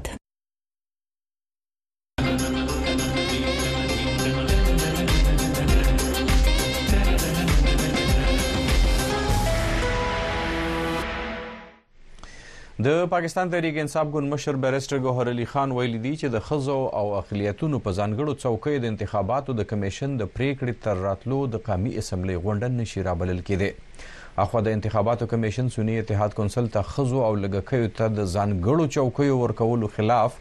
د 12.85 13.01
پاکستان 13.09 13.49
تحریک 13.51 13.75
انصاف 13.81 14.07
ګوند 14.11 14.33
مشر 14.33 14.55
بیرستر 14.63 14.97
ګوهر 15.05 15.29
علي 15.29 15.43
خان 15.53 15.71
ویلي 15.77 15.97
دی 16.03 16.11
چې 16.19 16.31
د 16.35 16.43
خزو 16.45 16.77
او 16.99 17.09
اقلیتونو 17.17 17.79
په 17.87 17.95
ځانګړو 17.97 18.35
څوکۍ 18.43 18.79
د 18.83 18.87
انتخاباتو 18.91 19.55
د 19.59 19.67
کمیشن 19.71 20.13
د 20.21 20.29
پریکړې 20.37 20.85
تر 20.85 21.01
راتلو 21.07 21.39
د 21.55 21.61
قومي 21.65 21.91
اسمبلی 22.03 22.37
غونډه 22.45 22.77
نشي 22.77 23.03
رابلل 23.09 23.41
کېده 23.49 24.07
اخو 24.45 24.63
د 24.69 24.77
انتخاباتو 24.77 25.27
کمیشن 25.33 25.69
سنی 25.75 25.97
اتحاد 26.03 26.37
کونسل 26.39 26.71
ته 26.77 26.93
خزو 26.95 27.21
او 27.27 27.31
لګکیو 27.43 27.91
ته 27.99 28.09
د 28.21 28.31
ځانګړو 28.37 28.95
څوکۍ 28.95 29.37
ورکولو 29.41 29.91
خلاف 29.99 30.39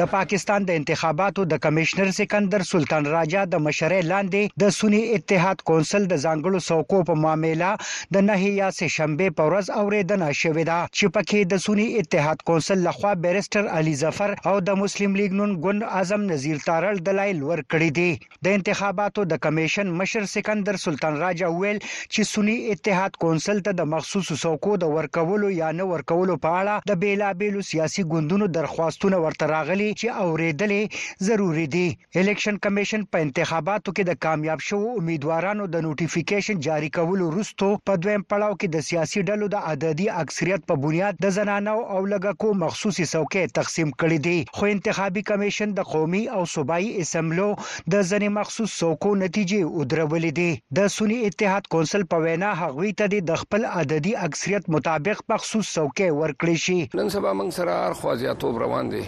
د 0.00 0.04
پاکستان 0.10 0.66
د 0.68 0.76
انتخاباتو 0.80 1.42
د 1.48 1.56
کمشنر 1.64 2.10
سکندر 2.18 2.62
سلطان 2.68 3.06
راجا 3.14 3.40
د 3.54 3.58
مشرۍ 3.64 3.98
لاندې 4.10 4.60
د 4.62 4.70
سنی 4.76 5.00
اتحاد 5.16 5.64
کونسل 5.70 6.06
د 6.12 6.20
ځانګړو 6.22 6.60
سوکو 6.66 7.00
په 7.10 7.16
معاملې 7.24 8.06
د 8.16 8.24
نهي 8.28 8.52
یا 8.58 8.68
سه 8.76 8.88
شنبه 8.94 9.34
په 9.40 9.48
ورځ 9.48 9.68
اوریدنه 9.82 10.28
شوې 10.38 10.64
ده 10.68 10.78
چې 10.92 11.12
پکې 11.16 11.50
د 11.50 11.60
سنی 11.66 11.86
اتحاد 12.04 12.44
کونسل 12.52 12.80
لخوا 12.86 13.10
بیرستر 13.26 13.68
علي 13.82 13.94
ظفر 14.04 14.32
او 14.52 14.54
د 14.70 14.78
مسلم 14.84 15.18
لیگ 15.22 15.36
نون 15.42 15.52
ګوند 15.66 15.84
اعظم 15.98 16.24
نذیر 16.32 16.64
تارل 16.70 17.04
دلایل 17.10 17.44
ورکړي 17.50 17.90
دي 18.00 18.38
د 18.48 18.56
انتخاباتو 18.60 19.26
د 19.34 19.42
کمیشن 19.48 19.92
مشر 20.00 20.28
سکندر 20.36 20.80
سلطان 20.86 21.20
راجا 21.26 21.52
ویل 21.58 21.82
چې 21.90 22.30
سنی 22.32 22.56
اتحاد 22.78 23.20
کونسل 23.26 23.62
ته 23.68 23.78
د 23.84 23.92
مخصوص 23.92 24.32
سوکو 24.46 24.80
د 24.86 24.96
ورکولو 24.96 25.52
یا 25.58 25.70
نه 25.82 25.90
ورکولو 25.94 26.40
په 26.48 26.56
اړه 26.64 26.90
د 26.94 27.02
بیلابېلو 27.06 27.68
سیاسي 27.74 28.08
ګوندونو 28.16 28.52
درخواستونه 28.60 29.22
ورته 29.28 29.52
راغلي 29.54 29.80
ویلي 29.82 29.94
چې 30.00 30.16
اوریدلې 30.24 30.82
ضروری 31.28 31.66
دي 31.74 31.86
الیکشن 32.20 32.56
کمیشن 32.66 33.02
په 33.14 33.22
انتخاباتو 33.26 33.94
کې 33.96 34.04
د 34.10 34.18
کامیاب 34.26 34.60
شو 34.68 34.78
امیدوارانو 34.98 35.64
د 35.72 35.84
نوټیفیکیشن 35.86 36.60
جاری 36.66 36.90
کولو 36.98 37.24
وروسته 37.30 37.70
په 37.90 38.02
دویم 38.04 38.22
پړاو 38.32 38.58
کې 38.60 38.68
د 38.76 38.86
سیاسي 38.88 39.22
ډلو 39.28 39.48
د 39.54 39.66
عددي 39.72 40.06
اکثریت 40.22 40.66
په 40.72 40.76
بنیاد 40.84 41.14
د 41.26 41.34
زنانو 41.38 41.74
او 41.94 42.00
لګکو 42.12 42.48
مخصوصي 42.64 43.06
څوکۍ 43.14 43.50
تقسیم 43.60 43.90
کړي 44.00 44.18
دي 44.26 44.36
خو 44.58 44.70
انتخابي 44.74 45.22
کمیشن 45.32 45.68
د 45.78 45.88
قومي 45.94 46.22
او 46.38 46.42
صوبایي 46.56 46.90
اسمبلو 47.04 47.48
د 47.92 47.94
ځنې 48.10 48.28
مخصوص 48.38 48.70
څوکو 48.80 49.10
نتیجې 49.22 49.60
ودرولې 49.76 50.30
دي 50.38 50.50
د 50.80 50.92
سونی 50.98 51.18
اتحاد 51.30 51.64
کونسل 51.76 52.02
په 52.14 52.26
وینا 52.26 52.50
هغوی 52.64 52.90
ته 53.02 53.22
د 53.30 53.40
خپل 53.44 53.62
عددي 53.78 54.12
اکثریت 54.28 54.64
مطابق 54.78 55.18
مخصوص 55.36 55.66
څوکۍ 55.76 56.08
ورکړي 56.20 56.54
شي 56.66 56.78
نن 57.00 57.08
سبا 57.16 57.30
موږ 57.40 57.50
سره 57.62 57.72
ارخوازیاتوب 57.90 58.54
روان 58.64 58.86
دي 58.94 59.04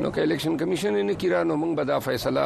نو 0.00 0.10
که 0.10 0.20
الیکشن 0.22 0.56
کمیشن 0.56 0.94
نه 1.06 1.14
کیرا 1.14 1.42
نو 1.42 1.54
موږ 1.56 1.76
به 1.76 1.84
دا 1.84 1.98
فیصله 2.00 2.44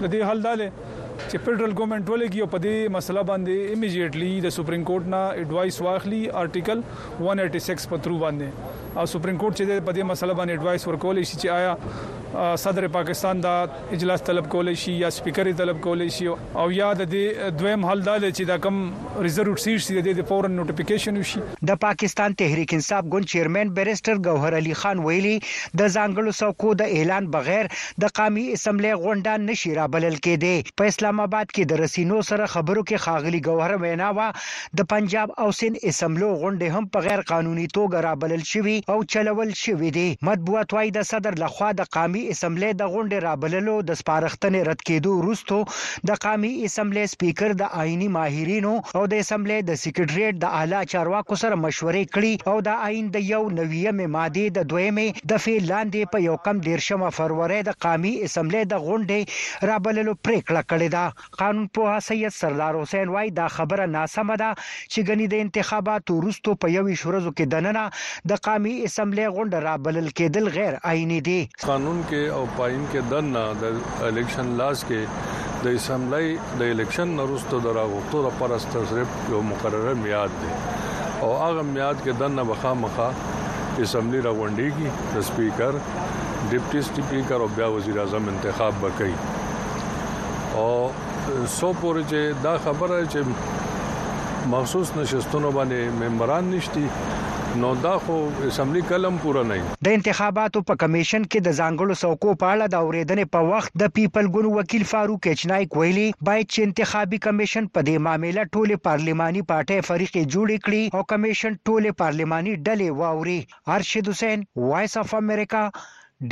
د 0.01 0.03
دې 0.11 0.19
حل 0.31 0.39
داله 0.47 0.67
چې 1.29 1.37
فدرل 1.45 1.73
ګورنمنت 1.79 2.07
ولګي 2.11 2.41
او 2.43 2.47
په 2.53 2.59
دې 2.65 2.75
مسله 2.95 3.21
باندې 3.29 3.55
ایمیډیټلی 3.73 4.31
د 4.45 4.53
سپریم 4.57 4.83
کورټ 4.89 5.05
نه 5.13 5.21
اډوایس 5.41 5.77
واخلي 5.85 6.21
آرټیکل 6.41 6.79
186 7.31 7.85
په 7.93 7.97
ترو 8.05 8.17
باندې 8.23 8.47
او 8.97 9.05
سپریم 9.05 9.37
کورټ 9.41 9.55
چې 9.59 9.85
په 9.87 9.95
دې 9.95 10.05
مسله 10.09 10.35
باندې 10.37 10.59
اډوایس 10.59 10.87
ورکول 10.87 11.21
شي 11.31 11.35
چې 11.39 11.51
آیا 11.55 12.55
صدر 12.61 12.85
پاکستان 12.93 13.41
دا 13.43 13.51
اجلاس 13.97 14.21
طلب 14.25 14.47
کول 14.55 14.69
شي 14.81 14.91
یا 14.99 15.09
سپیکر 15.13 15.47
طلب 15.57 15.79
کول 15.81 16.01
شي 16.17 16.25
او 16.63 16.65
یا 16.71 16.89
د 17.01 17.09
دویم 17.61 17.85
حل 17.89 18.01
دا 18.07 18.13
چې 18.19 18.47
دا 18.49 18.57
کم 18.65 18.75
ریزرو 19.27 19.55
سیټ 19.63 19.85
سي 20.09 20.13
د 20.19 20.27
فورن 20.31 20.57
نوټیفیکیشن 20.61 21.17
وشي 21.21 21.41
د 21.71 21.79
پاکستان 21.85 22.35
تحریک 22.43 22.73
انصاف 22.77 23.05
ګوند 23.15 23.29
چیرمن 23.33 23.73
بیرستر 23.79 24.21
ګوهر 24.27 24.59
علي 24.61 24.75
خان 24.81 25.01
ویلي 25.05 25.33
د 25.41 25.93
ځانګړو 25.95 26.37
څوکو 26.43 26.75
د 26.83 26.93
اعلان 26.99 27.29
بغیر 27.37 27.71
د 28.05 28.13
قامي 28.21 28.45
اسمبلی 28.57 28.93
غونډه 29.05 29.47
نشي 29.49 29.73
رابلل 29.79 30.19
کېده 30.27 30.75
په 30.83 30.93
اسلام 30.95 31.23
آباد 31.27 31.51
کې 31.55 31.71
د 31.73 31.83
رسینو 31.85 32.21
سره 32.31 32.51
خبرو 32.57 32.85
کې 32.85 33.07
خاغلی 33.07 33.41
ګوهر 33.45 33.81
وینا 33.85 34.11
وا 34.21 34.27
د 34.83 34.91
پنجاب 34.95 35.35
او 35.45 35.49
سند 35.63 35.81
اسمبلی 35.93 36.31
غونډه 36.43 36.77
هم 36.77 36.91
په 36.97 37.09
غیر 37.09 37.25
قانوني 37.33 37.67
توګه 37.79 38.05
رابلل 38.09 38.45
شوې 38.53 38.78
او 38.89 39.03
چلول 39.09 39.49
شوې 39.63 39.89
دي 39.97 40.05
مطبوعات 40.29 40.73
وايي 40.73 40.91
د 40.97 41.03
صدر 41.11 41.35
لخوا 41.43 41.69
د 41.79 41.87
قامي 41.97 42.21
اسمبلی 42.35 42.69
د 42.81 42.91
غونډې 42.93 43.23
رابللو 43.25 43.75
د 43.89 43.97
سپارښتنې 44.01 44.61
رد 44.69 44.81
کېدو 44.89 45.13
وروسته 45.19 46.07
د 46.11 46.19
قامي 46.25 46.51
اسمبلی 46.69 47.05
سپیکر 47.13 47.55
د 47.61 47.73
آئینی 47.83 48.07
ماهرینو 48.17 48.73
او 48.99 49.03
د 49.13 49.23
اسمبلی 49.25 49.57
د 49.69 49.79
سیکریټریټ 49.83 50.39
د 50.43 50.55
اعلی 50.59 50.81
چارواکو 50.95 51.39
سره 51.43 51.61
مشورې 51.63 52.13
کړې 52.15 52.53
او 52.53 52.61
د 52.69 52.87
آئین 52.89 53.11
د 53.17 53.27
یو 53.31 53.41
نویمه 53.59 54.07
ماده 54.17 54.53
د 54.59 54.69
دویمه 54.75 55.07
دفعه 55.33 55.65
لاندې 55.69 56.13
په 56.15 56.23
یو 56.27 56.37
کم 56.49 56.63
دیرشمه 56.69 57.11
فروری 57.19 57.61
د 57.71 57.79
قامي 57.87 58.13
اسمبلی 58.29 58.63
د 58.75 58.83
غونډې 58.87 59.67
رابللو 59.73 60.17
پریکړه 60.27 60.61
کړې 60.69 60.89
ده 60.95 61.37
قانون 61.43 61.67
پوه 61.79 61.97
سید 62.09 62.37
سردار 62.39 62.81
حسین 62.83 63.15
وای 63.17 63.29
دا 63.41 63.47
خبره 63.57 63.89
ناسمه 63.97 64.39
ده 64.43 64.49
چې 64.63 65.09
غنی 65.11 65.27
د 65.35 65.43
انتخاباتو 65.47 66.17
وروسته 66.21 66.59
په 66.63 66.75
یو 66.77 66.85
شورزو 67.03 67.33
کې 67.37 67.53
دننه 67.55 67.83
د 68.31 68.41
قامي 68.47 68.68
قومي 68.69 68.83
اسمبلی 68.85 69.25
غونډه 69.35 69.59
را 69.63 69.75
بلل 69.85 70.07
کېدل 70.19 70.47
غیر 70.53 70.73
آئینی 70.89 71.19
دي 71.27 71.37
قانون 71.65 72.01
کې 72.09 72.33
او 72.37 72.45
پاین 72.57 72.83
کې 72.91 73.09
دنه 73.13 73.41
د 73.61 74.03
الیکشن 74.09 74.51
لاس 74.59 74.83
کې 74.89 75.63
د 75.63 75.67
اسمبلی 75.79 76.27
د 76.59 76.69
الیکشن 76.73 77.13
وروسته 77.21 77.59
دراغوټو 77.65 78.21
لپاره 78.27 78.59
ستاسو 78.65 79.01
یو 79.33 79.41
مقرره 79.49 79.93
میاد 80.01 80.29
دی 80.41 80.51
او 81.21 81.31
هغه 81.37 81.63
میاد 81.71 82.03
کې 82.03 82.19
دنه 82.23 82.43
بخا 82.51 82.73
مخا 82.81 83.09
اسمبلی 83.21 84.21
راغونډيږي 84.27 85.17
د 85.17 85.25
سپیکر 85.31 85.79
ډیپټي 86.51 86.81
سپیکر 86.91 87.39
او 87.45 87.47
بیا 87.55 87.67
وزیر 87.77 87.99
اعظم 88.03 88.29
انتخاب 88.35 88.73
وکړي 88.83 90.55
او 90.59 90.69
سو 91.57 91.73
پورې 91.81 92.13
چې 92.13 92.45
دا 92.47 92.53
خبره 92.67 93.01
چې 93.15 94.53
مخصوص 94.55 94.95
نشستونو 95.01 95.57
باندې 95.59 95.99
ممبران 96.03 96.53
نشتی 96.55 96.87
نو 97.57 97.69
دا 97.83 97.91
خو 98.05 98.13
اسمبلی 98.47 98.81
کلم 98.89 99.15
پورا 99.21 99.41
نه 99.51 99.55
د 99.85 99.87
انتخاباتو 99.99 100.61
په 100.71 100.75
کمیشن 100.81 101.23
کې 101.25 101.45
د 101.45 101.55
ځانګړو 101.59 102.03
څوکو 102.03 102.35
په 102.43 102.49
اړه 102.55 102.65
د 102.73 102.83
اوریدنې 102.85 103.31
په 103.35 103.49
وخت 103.51 103.73
د 103.81 103.91
پیپل 103.95 104.29
ګون 104.35 104.47
وکیل 104.57 104.85
فاروق 104.91 105.27
اچنای 105.31 105.65
کویلی 105.75 106.03
باید 106.29 106.49
چې 106.53 106.67
انتخابي 106.69 107.21
کمیشن 107.27 107.69
په 107.77 107.85
دې 107.87 108.03
معاملې 108.07 108.53
ټوله 108.53 108.77
پارلماني 108.89 109.43
پټه 109.53 109.87
فریقې 109.89 110.23
جوړې 110.35 110.67
کړي 110.67 110.99
او 110.99 111.01
کمیشن 111.15 111.57
ټوله 111.71 111.95
پارلماني 112.03 112.53
ډلې 112.57 113.01
واوري 113.01 113.39
ارشد 113.79 114.13
حسین 114.13 114.45
وایس 114.67 114.97
اف 115.03 115.17
امریکا 115.23 115.65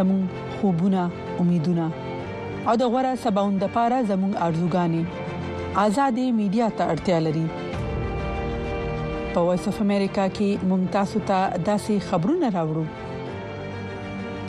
زمون 0.00 0.20
خوبونه 0.58 1.02
امیدونه 1.44 1.86
او 2.68 2.72
د 2.80 2.82
غوړه 2.92 3.12
سباوند 3.24 3.58
لپاره 3.66 3.96
زمون 4.10 4.32
ارزوګانې 4.46 5.02
آزادې 5.86 6.26
میډیا 6.40 6.66
ته 6.80 6.84
اړتیا 6.92 7.18
لري 7.26 7.46
په 9.38 9.46
وایس 9.46 9.66
اف 9.68 9.76
امریکا 9.82 10.22
کې 10.36 10.48
ممتاز 10.70 11.10
ته 11.28 11.40
داسي 11.66 11.96
خبرونه 12.08 12.48
راوړو 12.56 12.86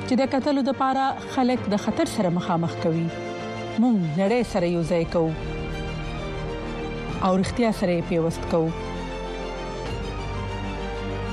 چې 0.08 0.14
د 0.22 0.30
قتلو 0.36 0.62
د 0.70 0.78
پاره 0.82 1.04
خلک 1.36 1.62
د 1.74 1.84
خطر 1.84 2.08
سره 2.16 2.30
مخامخ 2.38 2.74
کوي 2.86 3.04
مونږ 3.82 3.98
نړۍ 4.22 4.42
سره 4.54 4.66
یو 4.76 4.82
ځای 4.92 5.04
کوو 5.16 5.28
او 7.26 7.32
اړتیا 7.38 7.70
سره 7.82 7.94
پیوست 8.14 8.44
کوو 8.54 8.72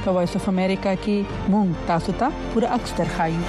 په 0.02 0.08
وایس 0.18 0.36
اف 0.42 0.48
امریکا 0.52 0.94
کې 1.06 1.48
مونږ 1.56 1.70
تاسو 1.92 2.12
ته 2.24 2.28
پوره 2.52 2.68
اکثر 2.78 3.06
خایو 3.16 3.42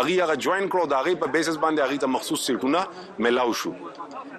اغي 0.02 0.16
هغه 0.22 0.36
جوائن 0.46 0.66
کړو 0.74 0.90
داغي 0.94 1.14
په 1.22 1.34
بیسس 1.36 1.60
باندې 1.66 1.86
اغي 1.88 2.00
ته 2.06 2.14
مخصوص 2.16 2.50
سیټونه 2.50 3.24
ملاو 3.26 3.54
شو 3.62 3.72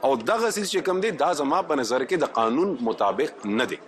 او 0.09 0.11
دغه 0.33 0.51
سیس 0.59 0.73
چې 0.73 0.91
کم 0.91 1.05
دي 1.07 1.13
دا 1.23 1.31
زما 1.45 1.63
په 1.71 1.81
نظر 1.83 2.07
کې 2.11 2.27
د 2.27 2.37
قانون 2.41 2.77
مطابق 2.91 3.47
نه 3.61 3.69
دي 3.75 3.81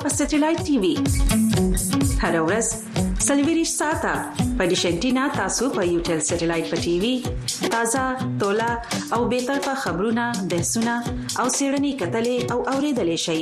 په 0.00 0.10
سټلایټ 0.14 0.66
ټي 0.66 0.78
وي 0.82 1.37
هر 2.22 2.36
ورځ 2.44 2.66
سلویریش 3.28 3.70
ساته 3.80 4.12
په 4.58 4.66
دیشنټینا 4.70 5.24
تاسو 5.38 5.66
په 5.76 5.82
یو 5.92 5.98
ټل 6.06 6.20
سټلایټ 6.30 6.64
په 6.72 6.76
ټي 6.86 6.94
وي 7.02 7.10
تازه 7.74 8.04
ټولا 8.40 8.70
او 9.16 9.20
به 9.32 9.38
تر 9.50 9.58
په 9.66 9.72
خبرونه 9.82 10.24
د 10.54 10.64
سونه 10.72 10.94
او 11.42 11.44
سیړنی 11.56 11.92
کتلې 12.00 12.38
او 12.54 12.58
اوریدلې 12.72 13.18
شي 13.26 13.38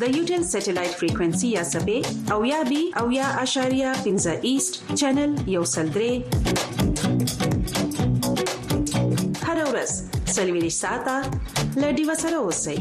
د 0.00 0.02
یوټل 0.16 0.42
سټلایټ 0.54 0.92
فریکوئنسي 1.02 1.48
یا 1.58 1.62
سبې 1.74 1.98
او 2.36 2.40
یا 2.52 2.60
بي 2.70 2.82
او 3.02 3.04
یا 3.20 3.28
اشاریا 3.44 3.90
15 4.08 4.36
ایست 4.50 4.72
چینل 4.98 5.32
یو 5.54 5.62
سلډري 5.74 6.14
هر 9.48 9.56
ورځ 9.70 9.90
سلوي 10.38 10.70
ساته 10.82 11.14
لډي 11.82 12.02
وسره 12.10 12.38
اوسئ 12.48 12.78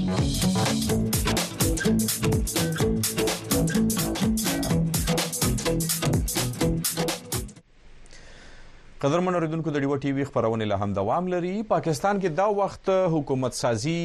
قدرمن 9.02 9.36
اوریدونکو 9.38 9.72
د 9.74 9.82
ډیو 9.86 9.96
ټي 10.04 10.12
وی 10.18 10.24
خبرونه 10.28 10.66
له 10.70 10.78
هم 10.84 10.94
دوام 11.00 11.26
لري 11.32 11.50
پاکستان 11.74 12.20
کې 12.22 12.38
دا 12.38 12.46
وخت 12.60 12.88
حکومت 13.16 13.58
سازي 13.58 13.98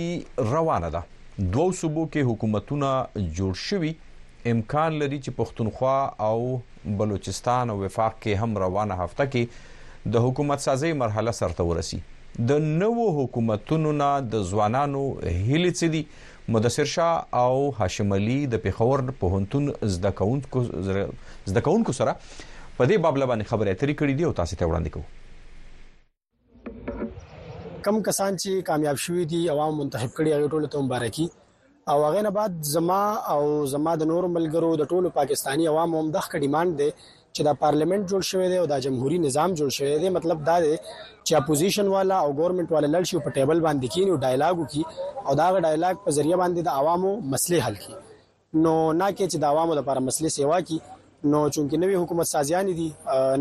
روانه 0.49 0.91
ده 0.97 1.01
دوه 1.55 1.77
صوبو 1.79 2.03
کې 2.09 2.27
حکومتونه 2.31 2.91
جوړ 3.39 3.61
شوي 3.69 3.93
امکان 4.53 4.99
لري 5.05 5.21
چې 5.23 5.39
پښتونخوا 5.39 5.97
او 6.29 6.99
بلوچستان 7.01 7.73
او 7.75 7.79
وفاق 7.85 8.19
کې 8.25 8.45
هم 8.45 8.61
روانه 8.65 9.01
هفته 9.05 9.29
کې 9.37 10.13
د 10.19 10.27
حکومت 10.27 10.67
سازي 10.67 10.93
مرحله 11.07 11.37
سرته 11.41 11.69
ورسی 11.71 12.03
د 12.53 12.63
نوو 12.69 13.09
حکومتونو 13.23 13.97
نه 14.05 14.13
د 14.37 14.47
ځوانانو 14.55 15.07
هلي 15.25 15.75
چې 15.81 15.99
دي 15.99 16.05
مدثر 16.61 16.95
شاه 16.99 17.47
او 17.49 17.67
هاشم 17.83 18.15
علي 18.23 18.39
د 18.57 18.65
پیښور 18.71 19.19
په 19.25 19.37
هنتون 19.39 19.75
زده 19.99 20.17
کونکو 20.25 20.69
زده 20.93 21.69
کونکو 21.73 21.97
سره 22.05 22.17
په 22.83 22.87
دې 22.91 22.97
باب 23.03 23.15
لبا 23.21 23.35
نه 23.41 23.45
خبرې 23.49 23.71
اترې 23.73 23.95
کړې 23.99 24.13
دي 24.19 24.25
او 24.29 24.33
تاسو 24.39 24.55
ته 24.61 24.65
وړاندې 24.69 24.91
کوو 24.95 25.07
کم 27.85 27.97
کسان 28.09 28.33
چې 28.43 28.51
کامیاب 28.71 28.97
شوي 29.03 29.25
دي 29.33 29.41
عوام 29.53 29.71
منتخب 29.83 30.11
کړي 30.17 30.31
هغه 30.37 30.47
ټول 30.55 30.63
ته 30.73 30.77
مبارکي 30.87 31.27
او 31.93 31.99
هغه 32.07 32.21
نه 32.27 32.31
بعد 32.39 32.53
زما 32.71 33.03
او 33.35 33.43
زما 33.75 33.93
د 34.01 34.03
نور 34.13 34.25
ملګرو 34.37 34.71
د 34.81 34.83
ټولو 34.97 35.09
پاکستانی 35.19 35.65
عوام 35.75 35.91
هم 35.99 36.07
دغه 36.17 36.37
ډیماند 36.47 36.71
دي 36.83 36.91
چې 36.95 37.41
دا 37.49 37.53
پارلیمنت 37.63 38.03
جوړ 38.13 38.23
شوی 38.33 38.47
دی 38.55 38.59
او 38.63 38.67
دا 38.75 38.79
جمهوریت 38.87 39.21
نظام 39.27 39.51
جوړ 39.61 39.71
شوی 39.79 39.97
دی 40.07 40.11
مطلب 40.19 40.37
دا 40.51 40.57
دی 40.67 40.75
چې 40.77 41.33
اپوزیشن 41.43 41.87
والا 41.97 42.17
او 42.27 42.31
ګورنمنت 42.41 42.69
والا 42.79 42.89
لړ 43.01 43.05
شي 43.13 43.19
په 43.29 43.33
ټیبل 43.39 43.59
باندې 43.67 43.87
کینی 43.97 44.11
او 44.13 44.19
ډایلاګ 44.25 44.55
وکي 44.63 44.83
او 45.27 45.33
دا 45.43 45.49
غ 45.51 45.55
ډایلاګ 45.69 45.97
په 46.07 46.11
ذریعہ 46.19 46.37
باندې 46.43 46.61
د 46.69 46.71
عوامو 46.83 47.11
مسلې 47.21 47.61
حل 47.67 47.77
کړي 47.85 47.97
نو 48.67 48.75
نه 49.03 49.09
کې 49.17 49.25
چې 49.33 49.37
د 49.45 49.47
عوامو 49.55 49.73
لپاره 49.81 49.99
مسلې 50.09 50.31
سیوا 50.39 50.59
کړي 50.67 50.79
نو 51.31 51.49
چونکی 51.51 51.77
نوې 51.83 51.95
حکومت 52.03 52.27
سازيان 52.35 52.67
دي 52.79 52.85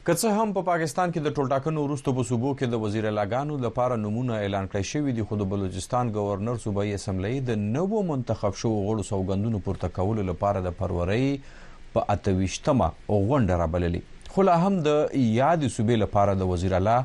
کڅه 0.07 0.29
هم 0.35 0.51
په 0.55 0.61
پاکستان 0.67 1.11
کې 1.15 1.21
د 1.23 1.31
ټولټاکنو 1.37 1.81
وروسته 1.85 2.11
په 2.19 2.23
صوبو 2.27 2.51
کې 2.59 2.67
د 2.73 2.79
وزیر 2.83 3.05
اعلیګانو 3.07 3.55
لپاره 3.65 3.95
نمونه 4.03 4.35
اعلان 4.43 4.67
کړی 4.75 4.89
شوی 4.91 5.15
دی 5.17 5.23
خو 5.31 5.37
د 5.39 5.47
بلوچستان 5.55 6.11
گورنر 6.19 6.61
صوبایي 6.65 6.93
اسمبلی 6.97 7.41
د 7.49 7.59
نوو 7.63 8.03
منتخب 8.11 8.55
شوو 8.61 8.77
غړو 8.85 9.07
سوګندونو 9.09 9.61
پورته 9.65 9.91
کول 9.97 10.21
لپاره 10.29 10.63
د 10.67 10.77
فروری 10.79 11.27
په 11.95 12.15
28مه 12.17 12.89
غونډه 13.11 13.61
رابللی 13.63 14.01
خو 14.35 14.47
لا 14.51 14.55
هم 14.65 14.73
د 14.87 14.95
یاد 15.23 15.69
صوبې 15.69 16.03
لپاره 16.05 16.39
د 16.43 16.51
وزیر 16.53 16.77
اعلی 16.79 16.97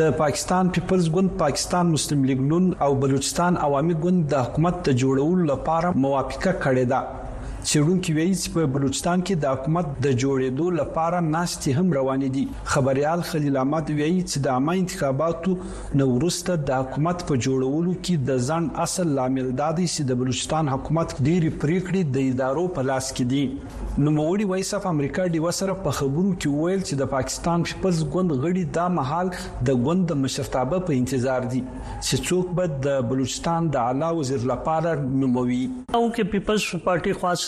د 0.01 0.11
پاکستان 0.19 0.67
پیپلز 0.75 1.07
ګوند 1.15 1.31
پاکستان 1.39 1.89
مسلم 1.93 2.25
لیگ 2.31 2.43
نون 2.49 2.67
او 2.87 2.89
بلوچستان 3.03 3.57
عوامي 3.67 3.95
ګوند 4.03 4.27
د 4.33 4.43
حکومت 4.49 4.77
ته 4.87 4.95
جوړولو 5.03 5.47
لپاره 5.51 5.91
موافقه 6.03 6.53
کړې 6.59 6.91
ده 6.91 7.65
چېرونکو 7.69 8.15
وایي 8.17 8.33
چې 8.41 8.53
په 8.57 8.67
بلوچستان 8.77 9.23
کې 9.27 9.39
د 9.47 9.55
حکومت 9.57 9.89
د 10.07 10.07
جوړېدو 10.23 10.69
لپاره 10.81 11.23
ناشتې 11.31 11.79
هم 11.79 11.89
روانې 11.99 12.37
دي 12.37 12.45
خبريال 12.75 13.25
خلیل 13.33 13.57
احمد 13.65 13.91
وایي 14.01 14.21
چې 14.29 14.45
د 14.49 14.53
عامه 14.57 14.77
انتخاباتو 14.83 15.57
نو 16.01 16.09
وروسته 16.11 16.59
د 16.69 16.81
حکومت 16.83 17.27
په 17.31 17.41
جوړولو 17.47 17.97
کې 17.97 18.31
د 18.31 18.47
ځان 18.51 18.69
اصل 18.87 19.17
لامل 19.21 19.49
دادي 19.63 19.89
چې 19.95 20.09
د 20.13 20.21
بلوچستان 20.23 20.71
حکومت 20.75 21.11
ډېری 21.19 21.61
پریکړې 21.61 22.17
د 22.17 22.31
ادارو 22.31 22.67
په 22.79 22.87
لاس 22.93 23.13
کې 23.17 23.35
دي 23.35 23.86
نو 24.05 24.11
موري 24.11 24.43
وایس 24.49 24.73
اف 24.73 24.85
امریکا 24.87 25.23
ډیو 25.33 25.51
سره 25.57 25.73
په 25.85 25.91
خبرو 25.99 26.23
کې 26.23 26.49
ویل 26.55 26.81
چې 26.81 26.97
د 26.97 27.07
پاکستان 27.11 27.61
پیپلز 27.69 28.01
ګوند 28.15 28.33
غړي 28.41 28.65
دا 28.77 28.83
محل 28.97 29.29
د 29.69 29.79
ګوند 29.87 30.03
د 30.11 30.17
مشرتابه 30.25 30.79
په 30.89 30.97
انتظار 30.97 31.47
دي 31.53 31.61
چې 31.69 32.27
څوک 32.27 32.51
به 32.59 32.67
د 32.87 32.99
بلوچستان 33.11 33.69
د 33.75 33.85
اعلی 33.91 34.09
وزیر 34.17 34.45
لپاره 34.51 34.91
نوموي 35.21 35.57
او 35.69 36.01
کې 36.17 36.29
پیپلز 36.35 36.67
پارټي 36.83 37.15
خاص 37.23 37.45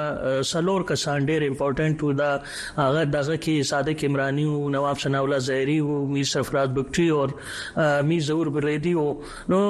سلور 0.53 0.86
کسان 0.93 1.28
ډیر 1.32 1.47
امپورټنت 1.51 2.07
و 2.09 2.14
دا 2.22 2.30
هغه 2.39 3.05
دغه 3.18 3.39
کې 3.43 3.70
صادق 3.74 4.07
عمراني 4.11 4.49
او 4.55 4.64
نواب 4.78 5.05
شناولا 5.05 5.45
زهري 5.53 5.76
او 5.84 6.01
میر 6.16 6.32
سفرات 6.32 6.74
بکټي 6.82 7.07
او 7.18 8.03
میر 8.14 8.26
زور 8.32 8.55
بریدي 8.59 8.97
او 9.05 9.07
نو 9.55 9.62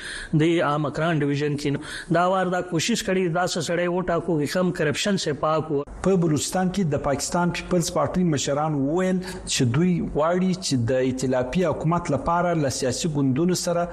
دی 0.46 0.52
عام 0.72 0.90
اکران 0.92 1.24
ډیویژن 1.28 1.60
کې 1.64 2.16
دا 2.20 2.28
وار 2.36 2.54
دا 2.58 2.64
کوشش 2.74 2.98
کړي 2.98 3.40
دا 3.40 3.48
سړې 3.56 4.00
وټاکو 4.00 4.40
کې 4.42 4.58
کم 4.58 4.67
هم 4.68 4.72
کرپشن 4.76 5.18
څخه 5.24 5.34
پاک 5.40 5.72
وو 5.72 5.82
په 6.06 6.16
بلوچستان 6.22 6.70
کې 6.76 6.84
د 6.94 6.98
پاکستان 7.04 7.50
پیپلز 7.58 7.92
پارټي 7.98 8.24
مشران 8.32 8.74
وویل 8.88 9.20
چې 9.52 9.68
دوی 9.78 9.92
واړی 10.18 10.52
چې 10.64 10.82
د 10.90 11.06
ائتلافي 11.10 11.64
حکومت 11.70 12.04
لپاره 12.14 12.52
له 12.64 12.72
سیاسي 12.80 13.08
ګوندونو 13.16 13.56
سره 13.66 13.84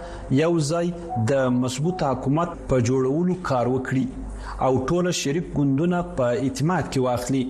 یو 0.43 0.51
ځای 0.70 0.89
د 1.33 1.45
مضبوط 1.62 2.03
حکومت 2.11 2.51
په 2.72 2.87
جوړولو 2.89 3.37
کار 3.51 3.66
وکړي 3.75 4.05
او 4.66 4.72
ټول 4.91 5.05
شریک 5.22 5.47
ګوندونه 5.61 6.01
په 6.20 6.43
اعتماد 6.45 6.85
کې 6.91 7.07
واخلي 7.07 7.45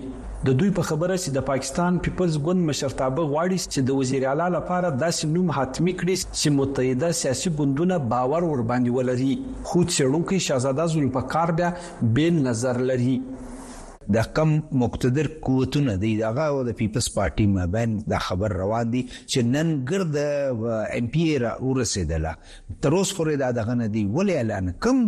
د 0.47 0.53
دوی 0.61 0.71
په 0.77 0.83
خبره 0.87 1.15
چې 1.23 1.29
د 1.35 1.41
پاکستان 1.45 1.93
پیپلز 2.07 2.33
ګوند 2.47 2.61
مشرتابه 2.69 3.23
غواړي 3.31 3.57
چې 3.73 3.79
د 3.87 3.95
وزیر 3.99 4.25
اعلی 4.31 4.47
لپاره 4.57 4.91
داسې 5.03 5.23
نوم 5.35 5.47
حتمی 5.57 5.93
کړي 5.99 6.15
چې 6.39 6.55
متحده 6.57 7.09
سیاسي 7.21 7.49
ګوندونه 7.59 7.95
باور 8.13 8.43
ور 8.49 8.61
باندې 8.71 8.95
ولري 8.97 9.33
خو 9.69 9.79
څېړونکو 9.93 10.41
شاهزاده 10.47 10.85
زولفقار 10.93 11.55
بیا 11.59 11.69
بین 12.17 12.35
نظر 12.49 12.75
لري 12.89 13.15
د 14.13 14.23
کم 14.37 14.49
مقتدر 14.79 15.27
قوتونه 15.45 15.93
دی 16.01 16.09
دغه 16.17 16.43
او 16.55 16.57
د 16.67 16.75
پیپلس 16.79 17.07
پارټي 17.13 17.45
مابین 17.53 17.93
دا 18.11 18.17
خبر 18.25 18.53
روان 18.57 18.89
دي 18.95 18.99
چې 19.05 19.45
نن 19.53 19.71
ګرد 19.91 20.17
ایم 20.17 21.07
پی 21.15 21.23
را 21.43 21.53
ورسېدله 21.61 22.33
تر 22.85 22.95
اوسه 22.97 23.15
خوري 23.19 23.35
دا 23.43 23.49
دغه 23.59 23.75
نه 23.79 23.87
دی 23.95 24.03
ولې 24.09 24.41
اعلان 24.41 24.71
کم 24.87 24.99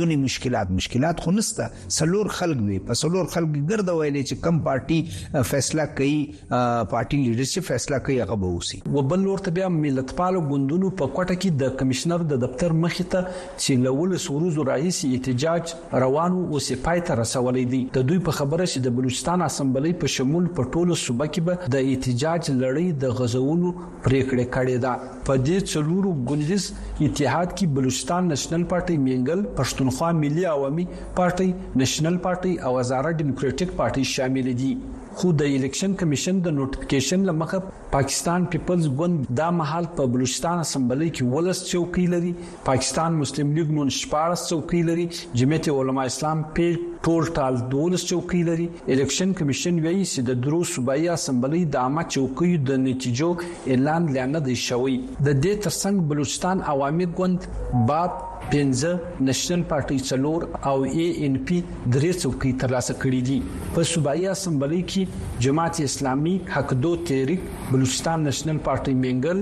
دونی 0.00 0.16
مشکلات 0.24 0.70
مشکلات 0.80 1.20
خو 1.26 1.30
نسته 1.36 1.70
سلور 2.00 2.30
خلق 2.40 2.60
دی 2.68 2.78
په 2.90 3.00
سلور 3.04 3.30
خلق 3.36 3.54
ګرد 3.54 3.92
ویلې 3.94 4.28
چې 4.28 4.44
کم 4.48 4.60
پارټي 4.68 5.48
فیصله 5.52 5.88
کوي 6.02 6.20
پارټي 6.50 7.22
لیډرشپ 7.22 7.68
فیصله 7.70 8.02
کوي 8.10 8.18
هغه 8.22 8.38
به 8.44 8.52
وسی 8.58 8.82
وبل 8.98 9.26
ورته 9.30 9.56
بیا 9.60 9.72
ملت 9.78 10.14
پالو 10.22 10.44
ګوندونو 10.50 10.92
په 11.00 11.10
کوټه 11.16 11.38
کې 11.38 11.62
د 11.64 11.74
کمشنر 11.80 12.28
د 12.36 12.44
دفتر 12.46 12.76
مخې 12.84 13.10
ته 13.16 13.40
چې 13.40 13.88
لول 13.88 14.14
سوروز 14.28 14.62
رئیس 14.72 15.02
احتجاج 15.10 15.74
روانو 16.06 16.46
او 16.46 16.64
سپایته 16.68 17.20
رسولې 17.24 17.76
دي 17.76 17.84
د 17.98 18.08
دوی 18.14 18.22
په 18.26 18.32
خبره 18.36 18.64
چې 18.72 18.80
د 18.84 18.92
بلوچستان 18.96 19.42
اسمبلی 19.46 19.90
په 20.04 20.12
شمول 20.14 20.46
په 20.56 20.70
ټولو 20.76 20.94
صوبه 21.06 21.26
کې 21.34 21.44
به 21.48 21.72
د 21.74 21.90
احتجاج 21.90 22.42
لړۍ 22.62 22.86
د 23.04 23.14
غزولو 23.20 23.70
پریکړه 24.06 24.46
کړې 24.54 24.76
ده 24.84 24.94
په 25.28 25.42
دې 25.46 25.58
څلورو 25.74 26.10
ګوندیز 26.30 26.64
اتحاد 27.06 27.48
کې 27.56 27.72
بلوچستان 27.78 28.22
نېشنل 28.32 28.64
پارټي 28.72 28.96
مینګل 29.06 29.40
پښتونخوا 29.60 30.10
ملي 30.24 30.44
عوامي 30.56 30.86
پارټي 31.18 31.48
نېشنل 31.80 32.16
پارټي 32.26 32.52
او 32.66 32.72
هزاره 32.80 33.16
ډیموکراټیک 33.22 33.70
پارټي 33.80 34.04
شامل 34.16 34.48
دي 34.64 34.72
خو 35.18 35.28
د 35.40 35.42
الیکشن 35.56 35.92
کمیشن 35.98 36.38
د 36.44 36.52
نوټیفیکیشن 36.54 37.20
لمخه 37.26 37.58
پاکستان 37.90 38.44
پیپلز 38.54 38.86
ګوند 39.00 39.26
دا 39.40 39.50
محل 39.58 39.84
په 39.98 40.06
بلوچستان 40.14 40.58
اسمبلی 40.62 41.08
کې 41.08 41.34
ولس 41.34 41.60
چوکۍ 41.68 42.06
لري 42.14 42.32
پاکستان 42.70 43.18
مسلم 43.18 43.52
لیگ 43.56 43.70
نون 43.76 43.88
شپارس 43.98 44.42
چوکۍ 44.48 44.82
لري 44.88 45.06
جمعیت 45.42 45.68
علما 45.74 46.04
اسلام 46.12 46.42
پیج 46.56 46.74
ټول 47.08 47.26
ټال 47.38 47.56
دولس 47.74 48.04
چوکۍ 48.08 48.42
لري 48.50 48.66
الیکشن 48.94 49.32
کمیشن 49.42 49.78
وایي 49.84 50.02
چې 50.04 50.28
د 50.30 50.42
درو 50.46 50.62
صوبایي 50.72 51.08
اسمبلی 51.18 51.62
د 51.76 51.82
عامه 51.84 52.06
چوکۍ 52.16 52.58
د 52.72 52.82
نتیجو 52.88 53.30
اعلان 53.40 54.12
لانه 54.18 54.44
دی 54.50 54.58
شوی 54.64 54.96
د 55.04 55.30
دې 55.30 55.64
ترڅنګ 55.68 56.14
بلوچستان 56.14 56.66
عوامي 56.74 57.10
ګوند 57.20 57.48
باب 57.92 58.18
پنځه 58.54 58.90
نېشنل 59.26 59.62
پارټي 59.70 59.96
څلور 60.10 60.40
او 60.70 60.76
اي 60.96 61.06
ان 61.28 61.34
پی 61.46 61.56
درې 61.94 62.10
څوکۍ 62.22 62.52
ترلاسه 62.64 62.94
کړې 63.02 63.20
دي 63.28 63.38
په 63.78 63.86
صوبایي 63.92 64.26
اسمبلی 64.32 64.80
کې 64.90 65.40
جماعت 65.46 65.76
اسلامي 65.86 66.34
حق 66.56 66.70
دو 66.82 66.92
تحریک 67.08 67.42
بلوچستان 67.70 68.18
نېشنل 68.28 68.58
پارټي 68.68 68.94
منګل 69.04 69.38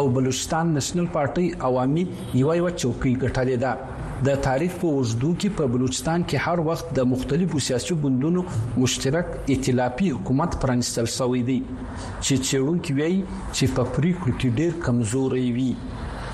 او 0.00 0.10
بلوچستان 0.16 0.74
نېشنل 0.78 1.06
پارټي 1.14 1.46
عوامي 1.68 2.04
یو 2.40 2.52
یو 2.60 2.68
څوکۍ 2.80 3.12
ګټلې 3.22 3.56
ده 3.64 4.28
د 4.28 4.44
تاریخ 4.48 4.76
په 4.82 4.90
اوږدو 4.96 5.30
کې 5.40 5.56
په 5.60 5.72
بلوچستان 5.76 6.26
کې 6.26 6.48
هر 6.48 6.64
وخت 6.68 6.92
د 6.98 7.08
مختلفو 7.14 7.62
سیاسي 7.68 7.96
ګوندونو 8.02 8.42
مشترک 8.84 9.32
ائتلافي 9.56 10.10
حکومت 10.18 10.60
پرانستل 10.66 11.08
شوی 11.16 11.40
دی 11.52 11.56
چې 11.64 12.44
چېرونکو 12.50 12.98
وایي 13.00 13.18
چې 13.22 13.74
په 13.78 13.96
پریکړو 13.96 14.38
کې 14.38 14.54
ډېر 14.60 14.86
کمزوري 14.90 15.48
وي 15.60 15.70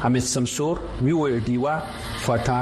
amessamsormiweyodiwa 0.07 1.75
fata 2.29 2.59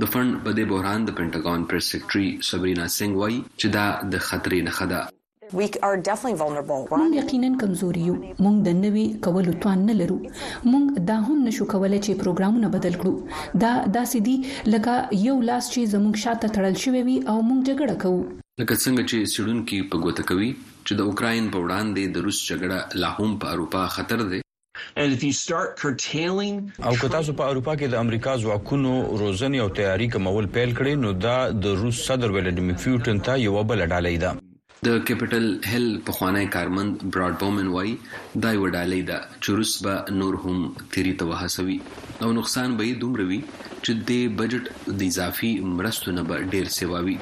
د 0.01 0.09
فند 0.13 0.35
په 0.45 0.51
دې 0.57 0.65
بحران 0.73 1.03
د 1.07 1.11
پینټاګان 1.19 1.65
پریس 1.71 1.87
سیکرټري 1.93 2.29
سبرینا 2.51 2.87
سنگ 2.99 3.17
وایي 3.23 3.41
چې 3.61 3.67
دا 3.77 3.83
د 4.13 4.23
خطرې 4.29 4.61
نه 4.69 4.77
خده 4.81 5.03
we 5.59 5.65
are 5.89 5.97
definitely 6.09 6.39
vulnerable 6.43 6.85
right 6.93 7.17
یقینا 7.17 7.49
کمزوري 7.63 8.05
یو 8.11 8.15
مونږ 8.45 8.55
د 8.69 8.79
نوي 8.85 9.03
کولو 9.27 9.55
توان 9.65 9.83
نه 9.89 9.97
لرو 9.99 10.17
مونږ 10.23 11.05
دا 11.11 11.17
هم 11.27 11.37
نشو 11.49 11.67
کولای 11.73 11.99
چې 12.07 12.23
پروګرامونه 12.23 12.71
بدل 12.77 12.97
کړو 13.03 13.61
دا 13.65 13.73
داسې 13.97 14.29
دي 14.29 14.77
لکه 14.77 14.97
یو 15.27 15.35
لاس 15.51 15.69
چې 15.73 15.91
زموږ 15.97 16.23
شاته 16.25 16.53
تړل 16.59 16.79
شوی 16.85 17.03
وي 17.11 17.17
او 17.35 17.35
مونږ 17.51 17.73
جګړه 17.73 18.07
کوو 18.07 18.23
لکه 18.61 18.75
څنګه 18.79 19.03
چې 19.11 19.35
سړونکو 19.35 19.83
په 19.97 20.07
ګوته 20.07 20.29
کوي 20.33 20.49
چې 20.63 21.03
د 21.03 21.13
اوکرين 21.13 21.53
په 21.57 21.67
وړاندې 21.67 22.17
د 22.17 22.27
روس 22.29 22.41
جګړه 22.53 23.03
لا 23.05 23.13
هم 23.21 23.37
په 23.45 23.55
اروپا 23.57 23.85
خطر 23.99 24.25
دی 24.33 24.42
او 26.83 26.95
که 27.01 27.09
تاسو 27.15 27.33
په 27.39 27.47
اروپا 27.51 27.75
کې 27.77 27.87
د 27.93 27.95
امریکا 28.05 28.33
ځواکونو 28.43 28.93
روزنې 29.21 29.59
او 29.65 29.69
تیاری 29.79 30.09
کمول 30.15 30.47
پیل 30.57 30.71
کړي 30.79 30.93
نو 31.05 31.11
دا 31.27 31.37
د 31.67 31.77
روس 31.83 31.99
صدر 32.09 32.29
ولادیمیر 32.37 32.77
پوتین 32.85 33.19
ته 33.29 33.33
یو 33.47 33.63
بل 33.71 33.81
ډالې 33.93 34.17
ده 34.25 34.31
د 34.91 35.03
کیپټل 35.09 35.45
هل 35.73 35.85
په 36.07 36.11
خوانې 36.19 36.47
کارمند 36.57 36.95
براډ 37.17 37.35
بومن 37.43 37.67
وای 37.75 37.91
دا 38.43 38.51
وډالې 38.63 39.01
ده 39.11 39.19
چې 39.43 39.49
روس 39.59 39.73
به 39.85 39.95
نور 40.23 40.35
هم 40.47 40.59
تیری 40.97 41.15
ته 41.19 41.25
وحسوي 41.33 41.79
او 42.23 42.29
نقصان 42.39 42.69
به 42.77 42.83
یې 42.89 42.95
دومره 43.05 43.25
وي 43.31 43.41
چې 43.87 44.03
د 44.11 44.35
بجټ 44.41 44.67
د 45.01 45.03
اضافي 45.13 45.51
مرستو 45.79 46.15
نه 46.19 46.25
به 46.31 46.51
ډیر 46.55 46.69
سیواوي 46.79 47.15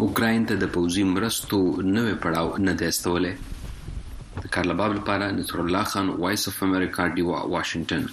اوکرين 0.08 0.50
ته 0.50 0.62
د 0.64 0.74
پوزي 0.78 1.06
مرستو 1.12 1.62
نوې 1.68 2.18
پړاو 2.26 2.66
نه 2.68 2.76
دیستوله 2.82 4.42
د 4.42 4.52
کارلباب 4.58 4.98
لپاره 5.00 5.30
نصر 5.40 5.64
الله 5.68 5.94
خان 5.94 6.12
وایس 6.26 6.48
اف 6.54 6.62
امریکا 6.70 7.08
دی 7.18 7.28
واشنگټن 7.32 8.12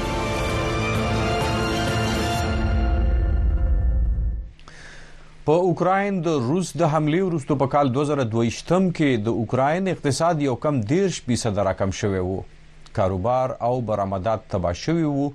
په 5.51 5.63
اوکرين 5.69 6.17
د 6.25 6.33
روس 6.49 6.69
د 6.81 6.89
حمله 6.91 7.17
وروسته 7.29 7.55
په 7.61 7.67
کال 7.71 7.89
2022م 7.95 8.85
کې 8.99 9.15
د 9.23 9.33
اوکرين 9.39 9.89
اقتصاد 9.93 10.43
یو 10.45 10.53
کم 10.65 10.77
10% 10.91 11.57
راکم 11.69 11.93
شوی 12.01 12.21
وو 12.27 12.35
کاروبار 12.99 13.53
او 13.71 13.71
برآمدات 13.89 14.45
تبا 14.53 14.71
شوی 14.83 15.03
وو 15.09 15.25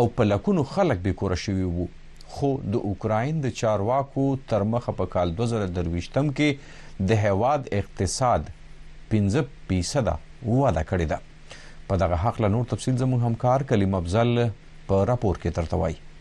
او 0.00 0.04
په 0.20 0.28
لکونو 0.34 0.64
خلک 0.74 1.00
به 1.08 1.16
کور 1.24 1.34
شوی 1.46 1.66
وو 1.72 1.88
خو 2.36 2.52
د 2.76 2.78
اوکرين 2.90 3.42
د 3.46 3.56
چارواکو 3.62 4.28
تر 4.54 4.68
مخه 4.76 4.96
په 5.02 5.12
کال 5.16 5.34
2022م 5.42 6.30
کې 6.38 7.04
د 7.12 7.20
هواد 7.26 7.68
اقتصاد 7.82 8.52
15% 9.18 10.14
وعده 10.46 10.88
کړی 10.94 11.12
دا 11.14 11.20
په 11.92 12.02
دغه 12.06 12.22
حق 12.26 12.42
له 12.46 12.54
نور 12.56 12.70
تفصیل 12.76 12.98
زموږ 13.04 13.30
همکار 13.30 13.66
کلیم 13.74 13.98
افضل 14.04 14.32
په 14.40 15.06
راپور 15.14 15.46
کې 15.46 15.62
ترتوي 15.62 16.12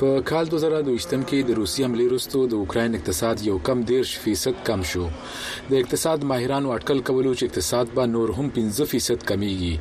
په 0.00 0.08
کال 0.30 0.44
2022 0.52 1.22
کې 1.28 1.38
د 1.48 1.56
روسي 1.58 1.84
حمله 1.84 2.04
وروسته 2.08 2.40
د 2.52 2.54
اوکرين 2.62 2.96
اقتصاد 2.98 3.44
یو 3.48 3.56
کم 3.68 3.78
10% 3.90 4.58
کم 4.68 4.80
شو 4.90 5.04
د 5.70 5.72
اقتصاد 5.82 6.26
ماهرانو 6.32 6.72
اټکل 6.76 6.98
کولو 7.10 7.32
چې 7.38 7.44
اقتصاد 7.48 7.86
به 7.98 8.04
نور 8.14 8.28
هم 8.38 8.46
15% 8.58 9.24
کمیږي 9.30 9.74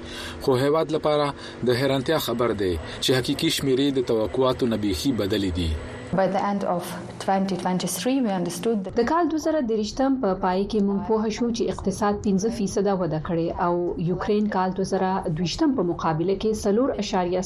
خو 0.44 0.56
هیواد 0.64 0.88
لپاره 0.98 1.26
د 1.72 1.82
حیرانتیا 1.82 2.18
خبر 2.30 2.50
ده 2.64 2.72
چې 3.04 3.10
حقيقي 3.20 3.50
شمیرې 3.58 3.88
د 4.00 4.08
توقعاتو 4.14 4.64
نبيخي 4.76 5.12
بدلې 5.20 5.52
دي 5.60 5.70
by 6.14 6.28
the 6.28 6.44
end 6.48 6.64
of 6.64 6.84
2023 7.20 8.22
we 8.26 8.30
understood 8.38 8.78
that 8.86 8.98
د 9.00 9.04
کال 9.12 9.26
2023 9.34 10.10
په 10.24 10.34
پای 10.44 10.62
کې 10.72 10.82
موږ 10.88 11.00
په 11.08 11.22
هشو 11.26 11.48
چې 11.58 11.72
اقتصاد 11.74 12.20
15% 12.28 13.00
وده 13.02 13.22
کړې 13.30 13.64
او 13.68 13.74
یوکرين 14.12 14.52
کال 14.58 14.76
2023 14.82 15.70
په 15.80 15.88
مقابله 15.92 16.38
کې 16.46 17.42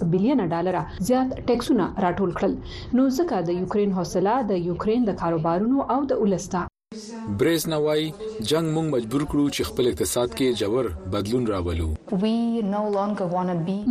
3.4 0.00 0.10
بلین 0.16 0.44
ډالر 0.56 0.80
زیات 1.12 1.36
ټیکسونه 1.52 1.88
راټول 2.08 2.36
کړل 2.42 3.00
نو 3.00 3.08
ځکه 3.18 3.44
د 3.52 3.56
یوکرين 3.62 3.96
حوصله 4.00 4.36
د 4.52 4.68
یوکرين 4.72 5.08
د 5.10 5.18
کاروبارونو 5.24 5.88
او 5.96 6.00
د 6.12 6.22
ولستا 6.26 6.66
برزنا 7.40 7.76
وای 7.84 8.02
جنگ 8.50 8.66
موږ 8.76 8.86
مجبور 8.94 9.22
کړو 9.32 9.44
چې 9.54 9.62
خپل 9.68 9.84
اقتصاد 9.90 10.28
کې 10.38 10.56
جوړ 10.62 10.82
بدلون 11.14 11.44
راولو 11.52 11.88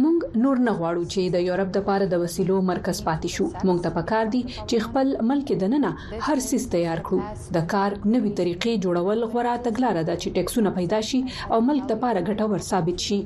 موږ 0.04 0.18
نور 0.44 0.58
نه 0.68 0.72
غواړو 0.80 1.04
چې 1.14 1.22
د 1.38 1.46
یورپ 1.48 1.70
د 1.78 1.80
پاره 1.90 2.06
د 2.14 2.16
وسیلو 2.26 2.56
مرکز 2.72 2.98
پاتې 3.10 3.28
شو 3.38 3.46
موږ 3.68 3.78
ته 3.88 3.94
پکار 3.98 4.26
دي 4.38 4.42
چې 4.70 4.76
خپل 4.86 5.08
ملک 5.34 5.48
دننه 5.66 5.92
هر 6.30 6.38
سیس 6.52 6.64
تیار 6.78 7.00
کړو 7.12 7.20
د 7.60 7.68
کار 7.76 7.90
نوې 8.14 8.32
طریقې 8.40 8.74
جوړول 8.88 9.20
غوړه 9.32 9.54
تګلارې 9.66 10.04
ده 10.10 10.16
چې 10.24 10.28
ټیکسونه 10.40 10.70
پیدا 10.80 11.00
شي 11.12 11.20
او 11.52 11.58
ملک 11.72 11.84
د 11.94 12.02
پاره 12.06 12.20
ګټور 12.30 12.60
ثابت 12.72 12.98
شي 13.12 13.20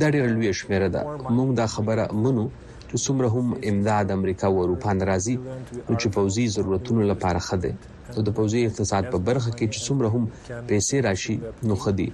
دا 0.00 0.08
ډېر 0.14 0.26
لوی 0.36 0.52
شمیره 0.62 0.88
ده 0.96 1.02
موږ 1.36 1.48
دا 1.60 1.66
خبره 1.74 2.06
منو 2.22 2.46
چې 2.88 2.96
څومره 3.04 3.28
هم 3.36 3.46
امداد 3.72 4.06
امریکا 4.18 4.46
او 4.54 4.64
اروپا 4.64 4.92
ناراضي 5.00 5.36
او 5.46 5.52
چې 6.00 6.06
پوزي 6.18 6.46
ضرورتونو 6.58 7.02
لپاره 7.14 7.38
خده 7.48 7.74
نو 8.16 8.22
د 8.28 8.40
پوزي 8.42 8.66
اقتصاد 8.66 9.04
په 9.14 9.18
برخه 9.30 9.50
کې 9.50 9.66
چې 9.74 9.78
څومره 9.86 10.08
هم 10.14 10.22
پیسې 10.68 10.96
راشي 11.06 11.36
نو 11.70 11.74
خدي 11.86 12.08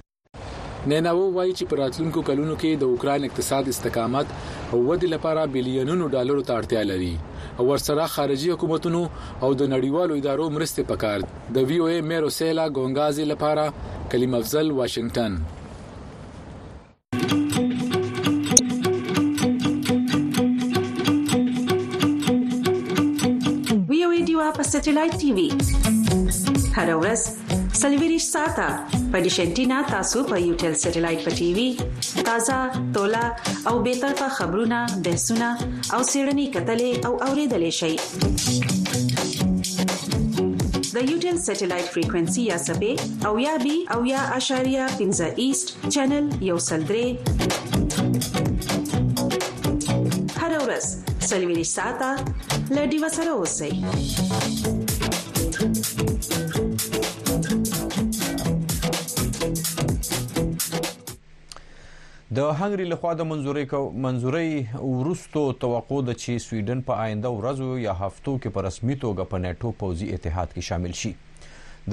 نیناوو 0.91 1.31
وایي 1.33 1.51
چې 1.59 1.63
پراتلونکو 1.75 2.21
کلونو 2.29 2.53
کې 2.55 2.81
د 2.85 2.95
اوکران 2.95 3.23
اقتصاد 3.29 3.67
استقامت 3.75 4.39
او 4.71 4.87
ودی 4.87 5.07
لپاره 5.07 5.45
بلیونونو 5.53 6.05
ډالرو 6.15 6.41
ته 6.49 6.53
اړتیا 6.59 6.81
لري 6.91 7.15
او 7.59 7.63
ورسره 7.69 8.05
خارجي 8.15 8.51
حکومتونو 8.51 9.01
او 9.43 9.49
د 9.61 9.67
نړیوالو 9.73 10.13
ادارو 10.19 10.49
مرسته 10.57 10.83
پکار 10.91 11.19
د 11.57 11.65
وی 11.71 11.77
او 11.81 11.87
ای 11.87 12.01
میرو 12.11 12.29
سیلا 12.39 12.65
ګونګازي 12.77 13.25
لپاره 13.31 13.65
کلیم 14.13 14.33
افضل 14.43 14.67
واشنگټن 14.81 15.33
په 24.55 24.63
سټلایټ 24.71 25.13
ټي 25.19 25.27
وي 25.35 25.47
هر 26.75 26.89
ورځ 27.03 27.21
سلویریش 27.81 28.23
ساته 28.33 28.65
په 29.11 29.17
دیشنټینا 29.25 29.77
تاسو 29.93 30.21
په 30.29 30.35
یو 30.47 30.51
ټل 30.61 30.73
سټلایټ 30.83 31.19
په 31.25 31.31
ټي 31.39 31.47
وي 31.57 31.65
تازه 32.27 32.59
ټولا 32.97 33.23
او 33.71 33.73
به 33.87 33.93
تر 34.03 34.13
په 34.19 34.27
خبرونه 34.37 34.77
بحثونه 35.07 35.49
او 35.97 36.05
سیړنی 36.11 36.45
کتلې 36.55 36.91
او 37.09 37.17
اوریدلې 37.27 37.73
شي 37.79 37.93
د 40.95 40.97
یوټل 41.11 41.35
سټلایټ 41.47 41.87
فریکوئنسي 41.95 42.41
یا 42.53 42.57
سپې 42.67 42.93
او 43.29 43.33
یا 43.47 43.55
بي 43.63 43.75
او 43.95 43.99
یا 44.13 44.21
اشاریا 44.39 44.85
15 45.01 45.29
ایست 45.47 45.65
چینل 45.93 46.25
یو 46.51 46.57
سلډرې 46.69 47.09
هر 50.43 50.51
اورس 50.61 50.87
سلوي 51.31 51.63
ساته 51.75 52.09
لډي 52.75 52.97
وسره 53.05 53.31
اوسې 53.41 53.69
د 62.41 62.47
هنګری 62.59 62.85
لخوا 62.91 63.09
د 63.17 63.25
منزوري 63.29 63.63
کو 63.71 63.79
منزوري 64.03 64.47
ورستو 64.83 65.41
توقع 65.63 65.97
د 66.09 66.15
چې 66.21 66.43
سویډن 66.45 66.79
په 66.87 67.03
آینده 67.05 67.31
ورځو 67.39 67.67
یا 67.81 67.93
هفتو 68.01 68.33
کې 68.43 68.53
په 68.55 68.63
رسمي 68.67 68.95
توګه 69.03 69.25
په 69.33 69.41
نېټو 69.45 69.71
پوځي 69.81 70.07
اتحاد 70.17 70.53
کې 70.53 70.69
شامل 70.69 70.95
شي 71.01 71.11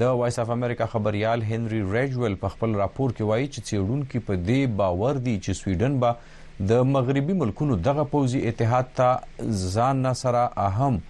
د 0.03 0.15
وایس 0.21 0.39
اف 0.45 0.53
امریکا 0.57 0.87
خبريال 0.95 1.43
هنري 1.51 1.81
ریجول 1.97 2.37
په 2.45 2.53
خپل 2.55 2.75
راپور 2.81 3.15
کې 3.17 3.29
وایي 3.31 3.47
چې 3.51 3.69
سیډونکو 3.71 4.23
په 4.31 4.39
دې 4.49 4.71
باور 4.81 5.21
دي 5.29 5.35
چې 5.37 5.61
سویډن 5.61 5.99
به 6.05 6.73
د 6.73 6.83
مغربي 6.95 7.37
ملکونو 7.45 7.79
دغه 7.91 8.07
پوځي 8.17 8.43
اتحاد 8.53 8.91
ته 9.03 9.55
ځان 9.77 10.03
سره 10.25 10.45
اهم 10.67 11.01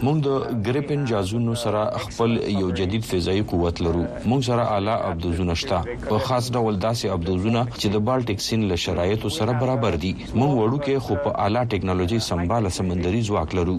مونږ 0.07 0.17
د 0.27 0.67
ګریپن 0.67 1.01
جازونو 1.11 1.55
سره 1.65 1.83
خپل 2.07 2.31
یو 2.61 2.69
جدید 2.81 3.05
فضائي 3.11 3.41
قوت 3.55 3.77
لرو 3.87 4.03
مونږ 4.31 4.41
سره 4.51 4.63
اعلی 4.75 4.95
ابدوزونه 5.11 5.55
شته 5.65 5.79
په 6.09 6.17
خاص 6.29 6.45
ډول 6.57 6.75
داسې 6.87 7.07
ابدوزونه 7.17 7.61
چې 7.81 7.87
د 7.97 8.05
بالټیک 8.11 8.41
سین 8.51 8.61
له 8.73 8.77
شرایطو 8.87 9.29
سره 9.41 9.53
برابر 9.67 9.97
دي 10.07 10.13
مونږ 10.39 10.51
وړو 10.59 10.79
کې 10.87 10.95
خو 11.09 11.13
په 11.29 11.49
اعلی 11.49 11.63
ټکنالوژي 11.77 12.19
سمباله 12.31 12.71
سمندري 12.81 13.21
ځواک 13.31 13.49
لرو 13.61 13.77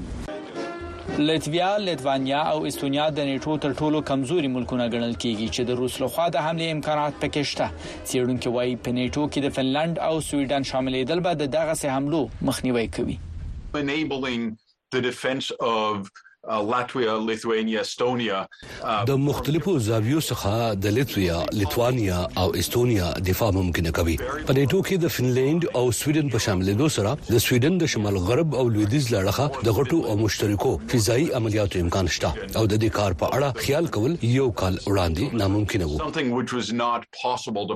لټویا، 1.22 1.70
لټوانیا 1.86 2.38
او 2.52 2.62
استونیا 2.68 3.04
د 3.16 3.20
نیټو 3.28 3.58
تر 3.66 3.74
ټولو 3.82 4.00
کمزوري 4.10 4.48
ملکونه 4.54 4.88
ګڼل 4.94 5.12
کیږي 5.14 5.48
چې 5.56 5.64
د 5.70 5.78
روس 5.82 6.00
لخوا 6.04 6.26
د 6.36 6.46
حمله 6.46 6.70
امکانات 6.76 7.20
پکې 7.24 7.50
شته 7.50 8.08
چېرونکو 8.12 8.52
وايي 8.56 8.74
په 8.88 8.96
نیټو 8.98 9.28
کې 9.28 9.42
د 9.46 9.50
فنلند 9.58 10.02
او 10.08 10.16
سویډن 10.30 10.66
شاملېدل 10.72 11.22
به 11.28 11.48
دغه 11.58 11.76
سه 11.82 11.94
حملو 11.98 12.22
مخنیوي 12.50 12.86
کوي 12.98 13.18
enabling 13.82 14.50
the 14.96 15.02
defense 15.08 15.52
of 15.70 16.02
لاتویا، 16.50 17.20
لیتوانیا، 17.20 17.80
استونیا 17.82 18.48
د 19.06 19.12
مختلفو 19.12 19.80
زاویو 19.80 20.20
څخه 20.22 20.76
د 20.86 20.88
لیتویا، 20.96 21.44
لیتوانیا 21.54 22.28
او 22.38 22.52
استونیا 22.56 23.14
دفاع 23.28 23.52
ممکنه 23.52 23.92
کوي. 23.92 24.18
په 24.48 24.54
نیټو 24.54 24.84
کې 24.88 25.02
د 25.04 25.08
فنلند 25.08 25.64
او 25.76 25.92
سویډن 25.92 26.30
په 26.34 26.38
شاملېدو 26.46 26.90
سره 26.96 27.16
د 27.32 27.38
سویډن 27.38 27.78
د 27.78 27.86
شمال 27.94 28.18
غرب 28.28 28.56
او 28.56 28.70
لویدیز 28.70 29.08
لړخه 29.16 29.64
د 29.68 29.78
غټو 29.78 30.00
او 30.08 30.18
مشترکو 30.24 30.74
فضائي 30.96 31.32
عملیاتو 31.40 31.80
امکان 31.86 32.08
شته 32.18 32.34
او 32.58 32.66
د 32.68 32.76
دې 32.84 32.90
کار 33.00 33.14
په 33.24 33.40
اړه 33.40 33.66
خیال 33.68 33.88
کول 33.98 34.18
یو 34.22 34.52
کال 34.64 34.78
وړاندې 34.88 35.34
ناممکنه 35.44 35.86
وو. 35.86 37.72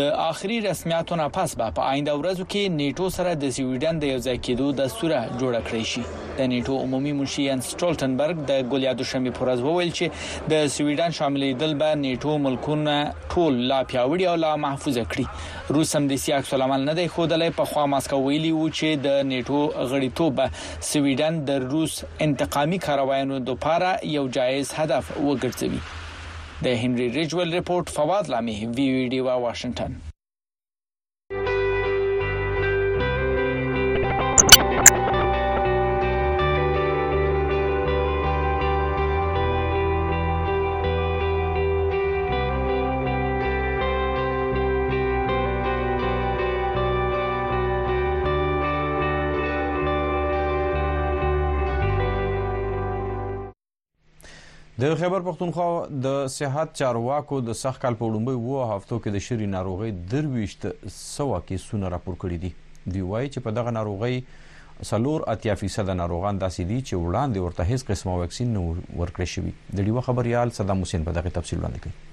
د 0.00 0.12
آخري 0.24 0.60
رسمیتونو 0.66 1.28
پس 1.38 1.54
به 1.62 1.70
په 1.70 1.82
آینده 1.94 2.18
ورځو 2.18 2.46
کې 2.50 2.76
نیټو 2.82 3.14
سره 3.20 3.32
د 3.46 3.50
سویډن 3.50 3.98
د 4.04 4.14
یو 4.14 4.18
ځای 4.20 4.38
کېدو 4.44 4.74
د 4.82 4.92
صورت 4.98 5.38
جوړ 5.40 5.64
کړی 5.70 5.84
شي. 5.94 6.02
د 6.38 6.46
نیټو 6.50 6.72
عمومي 6.84 7.12
مشي 7.22 7.43
ینس 7.46 7.66
سټولټنبرګ 7.74 8.36
د 8.50 8.68
ګولیا 8.74 8.92
دوشمې 9.00 9.30
پر 9.38 9.42
ورځ 9.46 9.60
وویل 9.68 9.90
چې 9.98 10.04
د 10.52 10.66
سویډن 10.76 11.12
شاملې 11.18 11.48
دل 11.62 11.72
به 11.82 11.88
نیټو 12.04 12.32
ملکونه 12.46 12.94
ټول 13.32 13.52
لا 13.72 13.80
پیاوړي 13.90 14.24
او 14.32 14.36
لا 14.44 14.52
محفوظ 14.66 14.96
کړي 15.14 15.24
روس 15.78 15.88
هم 15.98 16.02
د 16.12 16.22
سیاکس 16.24 16.50
علمال 16.58 16.80
نه 16.88 16.94
دی 17.00 17.06
خودلې 17.14 17.48
په 17.60 17.64
خوا 17.72 17.84
ماسکو 17.96 18.16
ویلي 18.28 18.52
وو 18.58 18.66
چې 18.78 18.88
د 19.08 19.20
نیټو 19.32 19.60
غړیتوب 19.92 20.36
سویډن 20.92 21.34
د 21.50 21.68
روس 21.74 21.94
انتقامي 22.28 22.78
کاروایانو 22.88 23.36
دوپاره 23.50 23.90
یو 24.16 24.24
جایز 24.38 24.66
هدف 24.80 25.04
وګرځوي 25.26 25.80
د 26.66 26.82
هنري 26.82 27.06
ریجول 27.20 27.54
رپورت 27.60 27.86
فواد 27.98 28.24
لامي 28.34 28.56
وی 28.76 28.86
وی 28.94 29.04
ډي 29.12 29.20
وا 29.28 29.36
واشنگټن 29.46 30.02
د 54.84 54.94
خیبر 55.00 55.20
پختونخوا 55.26 55.66
د 56.06 56.16
صحت 56.32 56.72
چارواکو 56.80 57.36
د 57.44 57.54
سخت 57.60 57.80
کال 57.84 57.94
په 58.00 58.08
وړاندې 58.08 58.36
وو 58.48 58.64
هفتو 58.70 58.98
کې 59.04 59.12
د 59.14 59.22
شری 59.26 59.46
ناروغي 59.52 59.88
درويشت 60.14 60.66
سو 60.96 61.26
کې 61.46 61.62
سونه 61.64 61.92
راپور 61.94 62.18
کړی 62.24 62.40
دي 62.42 62.50
دی 62.96 63.04
وایي 63.12 63.30
چې 63.36 63.46
په 63.48 63.56
دغه 63.58 63.72
ناروغي 63.80 64.18
سلور 64.92 65.26
اتیا 65.36 65.56
فیصد 65.62 65.94
ناروغان 66.02 66.40
داسې 66.46 66.70
دي 66.72 66.80
چې 66.86 67.04
وړاندې 67.04 67.44
ورته 67.46 67.70
هیڅ 67.70 67.86
قسمه 67.92 68.20
وکسین 68.24 68.52
نه 68.56 68.66
ورکړی 68.72 69.36
شوی 69.36 69.56
د 69.80 69.86
ډیو 69.88 70.06
خبريال 70.10 70.54
صدام 70.60 70.82
حسین 70.86 71.06
په 71.10 71.20
دغه 71.20 71.34
تفصیل 71.38 71.58
وړاندې 71.60 71.86
کوي 71.88 72.12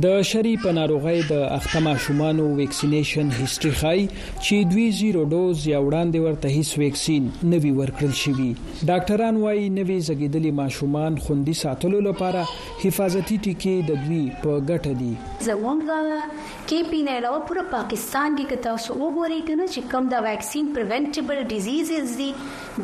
د 0.00 0.22
شری 0.26 0.52
په 0.62 0.72
ناروغي 0.76 1.20
د 1.30 1.40
اخته 1.54 1.80
ماشومان 1.86 2.38
ویکسینیشن 2.58 3.30
هیستوري 3.38 3.72
خای 3.80 4.04
چې 4.44 4.56
دوی 4.70 4.84
زیرو 4.98 5.24
ډوز 5.32 5.66
یا 5.70 5.78
وړاندې 5.82 6.18
ورته 6.26 6.48
هیڅ 6.56 6.70
ویکسین 6.82 7.26
نوي 7.54 7.72
ورکړل 7.80 8.14
شوی 8.20 8.46
ډاکټران 8.88 9.40
وایي 9.42 9.66
نوي 9.78 9.98
زګیدلي 10.08 10.52
ماشومان 10.60 11.18
خوندي 11.24 11.54
ساتلو 11.64 12.00
لپاره 12.08 12.46
حفاظتي 12.84 13.36
ټکي 13.48 13.74
د 13.90 14.00
دوی 14.06 14.22
په 14.46 14.56
ګټه 14.72 14.96
دي 15.02 15.12
زوونګا 15.50 16.00
کې 16.14 16.90
پینې 16.92 17.20
علاوه 17.24 17.44
پر 17.52 17.62
پاکستان 17.76 18.40
کې 18.40 18.50
کته 18.54 18.82
سو 18.86 18.98
وګورئ 19.02 19.40
کنه 19.52 19.68
چې 19.74 19.92
کوم 19.92 20.08
دا 20.16 20.24
ویکسین 20.30 20.72
پریونټیبل 20.80 21.44
ډیزیزز 21.54 22.16
دي 22.22 22.32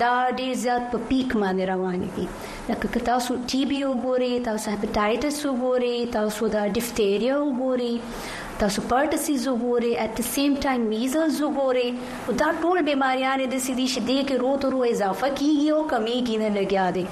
دا 0.04 0.14
ډیر 0.42 0.54
زیات 0.66 0.92
په 0.92 1.06
پیک 1.12 1.36
باندې 1.42 1.72
روان 1.72 2.06
دي 2.20 2.28
لکه 2.70 2.88
که 2.94 3.00
تاسو 3.06 3.34
ټي 3.50 3.60
بي 3.68 3.76
وګوري 3.90 4.30
تاسو 4.46 4.70
هپټایټس 4.72 5.36
وګوري 5.48 5.94
تاسو 6.16 6.48
د 6.54 6.72
ډیفتیریا 6.78 7.36
وګوري 7.42 7.92
تاسو 8.62 8.82
پرټسیز 8.90 9.46
وګوري 9.50 9.92
ات 10.04 10.16
د 10.18 10.26
سیم 10.30 10.56
ټایم 10.64 10.84
میزلز 10.94 11.38
وګوري 11.44 11.88
او 12.26 12.36
دا 12.42 12.50
ټول 12.64 12.80
بیماریاں 12.90 13.36
د 13.52 13.62
سیدی 13.68 13.86
شدې 13.94 14.18
کې 14.28 14.40
رو 14.42 14.52
تر 14.64 14.78
اضافه 14.90 15.30
کیږي 15.30 15.76
او 15.76 15.82
کمی 15.94 16.18
کینه 16.30 16.50
لګیا 16.58 16.88
دي 16.96 17.04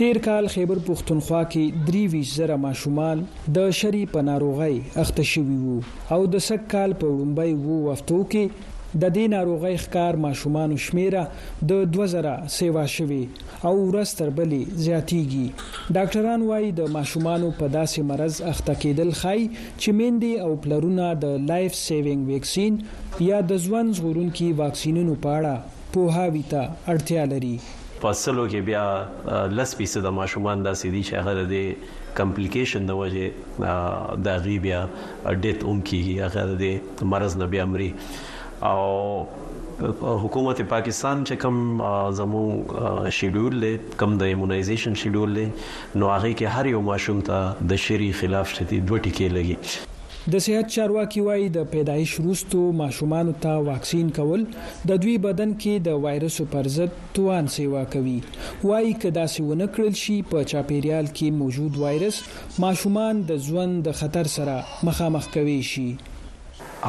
تیر 0.00 0.18
کال 0.26 0.48
خیبر 0.56 0.78
پښتونخوا 0.90 1.40
کې 1.54 1.86
23 1.94 2.34
زره 2.40 2.58
ماشومان 2.66 3.24
د 3.60 3.72
شری 3.80 4.04
په 4.12 4.26
ناروغي 4.30 4.76
اخته 5.06 5.26
شوي 5.32 5.58
وو 5.64 5.78
او 6.18 6.20
د 6.36 6.44
سږ 6.44 6.68
کال 6.76 6.96
په 7.04 7.16
لومبۍ 7.18 7.56
وو 7.64 7.80
وفتو 7.90 8.20
کې 8.36 8.70
د 9.00 9.04
دې 9.16 9.26
ناروغي 9.32 9.76
ښکار 9.84 10.14
ماشومان 10.26 10.70
شمیره 10.86 11.20
د 11.68 11.78
2000 11.92 12.50
سیوا 12.56 12.82
شوي 12.96 13.20
او 13.66 13.72
ورستر 13.88 14.28
بلې 14.38 14.62
زیاتیږي 14.86 15.46
ډاکټران 15.96 16.40
وایي 16.50 16.70
د 16.80 16.90
ماشومان 16.96 17.40
په 17.60 17.66
داسې 17.76 18.00
مرز 18.10 18.34
اخته 18.52 18.74
کېدل 18.82 19.10
خای 19.20 19.40
چې 19.80 19.88
میندي 20.00 20.32
او 20.46 20.50
پلرونه 20.66 21.06
د 21.24 21.46
لایف 21.52 21.74
سیوینګ 21.86 22.22
ویکسین 22.32 22.72
یا 23.30 23.38
د 23.52 23.62
ځوان 23.66 23.86
ژغورونکو 24.00 24.46
واکسینونو 24.60 25.14
په 25.26 25.38
اړه 25.38 25.54
پوهاوی 25.94 26.42
ته 26.52 26.62
اړتیا 26.96 27.24
لري 27.32 27.54
پسلو 28.02 28.44
کې 28.50 28.60
بیا 28.68 28.84
لس 29.60 29.70
پیسه 29.80 30.00
د 30.08 30.14
ماشومان 30.20 30.56
د 30.66 30.76
سيدي 30.82 31.02
شهر 31.12 31.36
د 31.54 31.96
کمپلیکیشن 32.20 32.82
د 32.92 33.00
وجه 33.00 33.72
د 34.28 34.44
غیبیا 34.48 34.80
ډیت 35.44 35.58
اون 35.64 35.78
کیږي 35.88 36.14
هغه 36.26 36.60
د 36.64 37.08
مرز 37.14 37.32
نه 37.44 37.50
بیا 37.56 37.64
مري 37.76 37.90
او 38.62 39.26
حکومت 40.22 40.60
پاکستان 40.70 41.22
چې 41.28 41.36
کوم 41.44 41.80
زمو 42.18 42.42
شیډول 43.18 43.54
له 43.62 43.78
کوم 44.02 44.12
د 44.22 44.28
ایمونایزیشن 44.34 44.98
شیډول 45.02 45.32
له 45.36 45.48
نو 45.54 46.10
هغه 46.10 46.28
کې 46.28 46.52
هر 46.56 46.68
یو 46.72 46.82
ماشوم 46.88 47.22
ته 47.28 47.68
د 47.72 47.80
شری 47.84 48.10
خلاف 48.18 48.52
شتي 48.58 48.78
دوه 48.90 49.00
ټکي 49.06 49.28
لګي 49.36 49.56
د 50.34 50.42
صحت 50.44 50.68
چارواکي 50.74 51.22
وایي 51.30 51.48
د 51.56 51.64
پیدایش 51.72 52.12
وروسته 52.20 52.60
ماشومان 52.82 53.32
ته 53.46 53.64
واکسین 53.70 54.12
کول 54.20 54.44
د 54.92 55.02
دوی 55.06 55.16
بدن 55.26 55.54
کې 55.64 55.88
د 55.88 56.00
وایرس 56.06 56.36
پر 56.54 56.70
ضد 56.76 57.00
توان 57.18 57.50
سیوا 57.56 57.82
کوي 57.96 58.14
وایي 58.62 58.94
کدا 59.06 59.26
سونه 59.36 59.68
کړل 59.80 60.00
شي 60.04 60.16
په 60.30 60.46
چاپیریال 60.54 61.10
کې 61.10 61.42
موجود 61.42 61.82
وایرس 61.84 62.22
ماشومان 62.68 63.26
د 63.34 63.44
ژوند 63.50 63.82
د 63.90 63.98
خطر 64.04 64.34
سره 64.38 64.58
مخامخ 64.92 65.30
کوي 65.38 65.58
شي 65.72 65.86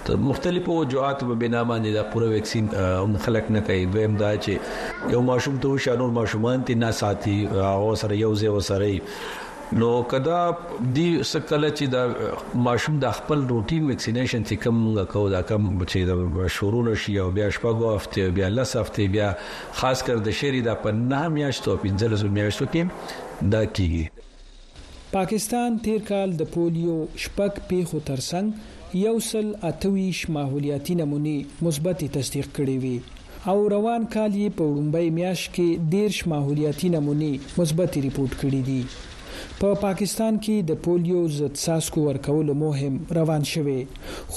ته 0.09 0.17
مختلفو 0.29 0.77
وجوهات 0.79 1.25
په 1.31 1.37
بنا 1.43 1.63
باندې 1.71 1.91
دا 1.99 2.05
پوره 2.15 2.31
ویکسین 2.35 2.71
هم 2.85 3.25
خلک 3.27 3.51
نه 3.57 3.61
کوي 3.71 3.87
دویم 3.97 4.17
دا 4.23 4.31
چې 4.45 5.13
یو 5.17 5.21
ماشوم 5.33 5.59
ته 5.65 5.77
شانور 5.89 6.17
ماشومان 6.21 6.65
تینا 6.71 6.91
ساتي 7.03 7.37
او 7.73 7.91
سره 8.05 8.17
یو 8.17 8.35
ځای 8.45 8.51
وسره 8.57 8.93
نو 9.73 10.03
کدا 10.11 10.39
دی 10.97 11.07
سکل 11.27 11.69
چې 11.77 11.87
دا 11.93 12.03
ماشوم 12.65 12.99
د 13.05 13.13
خپل 13.17 13.41
روټین 13.51 13.87
ویکسینیشن 13.87 14.43
چې 14.47 14.63
کوم 14.65 15.05
کو 15.13 15.23
دا 15.31 15.41
کوم 15.49 15.65
چې 15.65 16.29
د 16.41 16.53
شروع 16.57 16.83
نشي 16.89 17.17
او 17.23 17.31
بیا 17.39 17.49
شپږ 17.57 17.95
هفته 17.97 18.35
بیا 18.37 18.49
لس 18.49 18.75
هفته 18.81 19.07
بیا 19.17 19.31
خاص 19.81 20.03
کر 20.11 20.23
د 20.29 20.37
شری 20.41 20.61
د 20.69 20.79
په 20.85 20.93
نام 20.99 21.37
یاشتو 21.43 21.75
په 21.87 21.93
ځلزو 22.03 22.31
میاشتو 22.37 22.67
کې 22.75 23.49
دا 23.57 23.65
کیږي 23.65 24.85
پاکستان 25.17 25.79
تیر 25.89 25.99
کال 26.13 26.37
د 26.45 26.49
پولیو 26.55 26.95
شپږ 27.27 27.61
پیښو 27.73 28.05
ترڅنګ 28.13 28.97
یو 29.07 29.17
سل 29.31 29.51
اتویش 29.73 30.23
ماحولیاتي 30.39 30.99
نمونه 31.03 31.67
مثبت 31.71 32.07
تصدیق 32.21 32.53
کړي 32.53 32.79
وي 32.87 33.55
او 33.55 33.59
روان 33.77 34.07
کال 34.15 34.31
یې 34.31 34.63
په 34.63 34.71
وړومبۍ 34.71 35.13
میاش 35.21 35.45
کې 35.53 35.93
دیرش 35.99 36.25
ماحولیاتي 36.37 36.95
نمونه 36.99 37.35
مثبت 37.63 38.03
ریپورت 38.09 38.41
کړي 38.47 38.65
دي 38.73 39.13
په 39.61 39.69
پا 39.75 39.81
پاکستان 39.81 40.39
کې 40.45 40.55
د 40.69 40.77
پولیو 40.85 41.21
ضد 41.35 41.55
ساسکو 41.59 42.01
ورکول 42.07 42.51
مهم 42.63 42.97
روان 43.19 43.45
شوه 43.51 43.77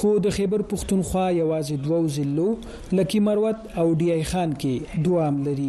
خو 0.02 0.12
د 0.26 0.32
خیبر 0.38 0.62
پښتونخوا 0.74 1.24
یوازې 1.38 1.76
دوو 1.88 2.12
ضلعو 2.18 2.48
لکه 3.00 3.20
مروت 3.28 3.66
او 3.84 3.86
ډیای 4.04 4.24
خان 4.30 4.54
کې 4.62 5.02
دوام 5.08 5.42
لري 5.48 5.68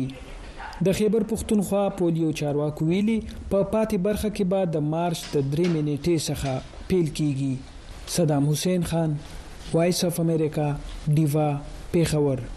د 0.90 0.96
خیبر 1.00 1.22
پښتونخوا 1.32 1.82
پولیو 2.02 2.30
چارواکو 2.42 2.86
ویلي 2.92 3.18
په 3.26 3.48
پا 3.56 3.64
پاتې 3.74 3.96
برخه 4.06 4.30
کې 4.36 4.44
به 4.54 4.70
د 4.78 4.86
مارچ 4.92 5.24
د 5.34 5.50
3 5.56 5.74
منټې 5.74 6.16
څخه 6.28 6.86
پیل 6.92 7.12
کیږي 7.18 8.14
صدام 8.20 8.48
حسین 8.54 8.88
خان 8.94 9.18
وایس 9.74 10.04
اف 10.12 10.20
امریکا 10.28 10.68
دیوا 11.20 11.48
پیښور 11.98 12.48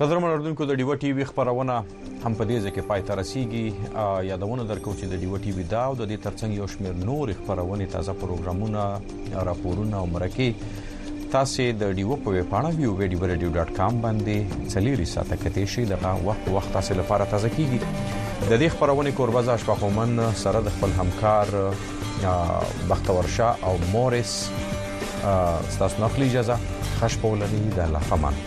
قدرمن 0.00 0.28
اردوونکو 0.30 0.64
د 0.68 0.72
ډیو 0.82 0.94
ټي 1.02 1.10
وی 1.18 1.24
خبرونه 1.28 1.74
هم 2.24 2.32
په 2.38 2.44
دې 2.48 2.56
ځکه 2.64 2.82
پای 2.88 3.02
ته 3.10 3.14
رسیدي 3.20 3.62
یادونه 4.26 4.64
درکو 4.70 4.92
چې 4.98 5.06
د 5.12 5.14
ډیو 5.22 5.38
ټي 5.44 5.52
وی 5.58 5.64
دا 5.70 5.84
او 5.92 5.94
د 6.00 6.08
دې 6.10 6.16
ترڅنګ 6.24 6.56
یو 6.58 6.66
شمېر 6.72 6.98
نور 7.04 7.32
خبرونه 7.38 7.86
تازه 7.94 8.16
پروګرامونه 8.24 9.40
راپورونه 9.48 9.96
او 10.00 10.10
مرکه 10.16 11.30
تاسو 11.36 11.70
د 11.84 11.96
ډیو 12.00 12.18
په 12.28 12.36
ویب 12.36 12.50
پاڼه 12.52 12.82
www.radio.com 12.82 14.04
باندې 14.04 14.68
چلیری 14.76 15.08
ساته 15.16 15.40
کته 15.46 15.64
شي 15.78 15.86
دغه 15.94 16.12
وخت 16.30 16.52
وخت 16.58 16.72
تاسو 16.78 17.00
لپاره 17.02 17.30
تازه 17.34 17.54
کیږي 17.58 18.20
د 18.28 18.52
دې 18.52 18.78
خبرونه 18.78 19.16
کوربز 19.24 19.48
اشفاقومن 19.58 20.14
سره 20.46 20.64
د 20.70 20.76
خپل 20.78 20.96
همکار 21.02 21.56
بختور 22.94 23.32
شاه 23.40 23.68
او 23.72 23.76
مورس 23.98 24.36
تاسو 25.26 26.08
نو 26.08 26.12
اجازه 26.32 26.64
خوش 27.00 27.18
په 27.24 27.36
ولري 27.36 27.64
د 27.80 27.94
لافمان 28.00 28.44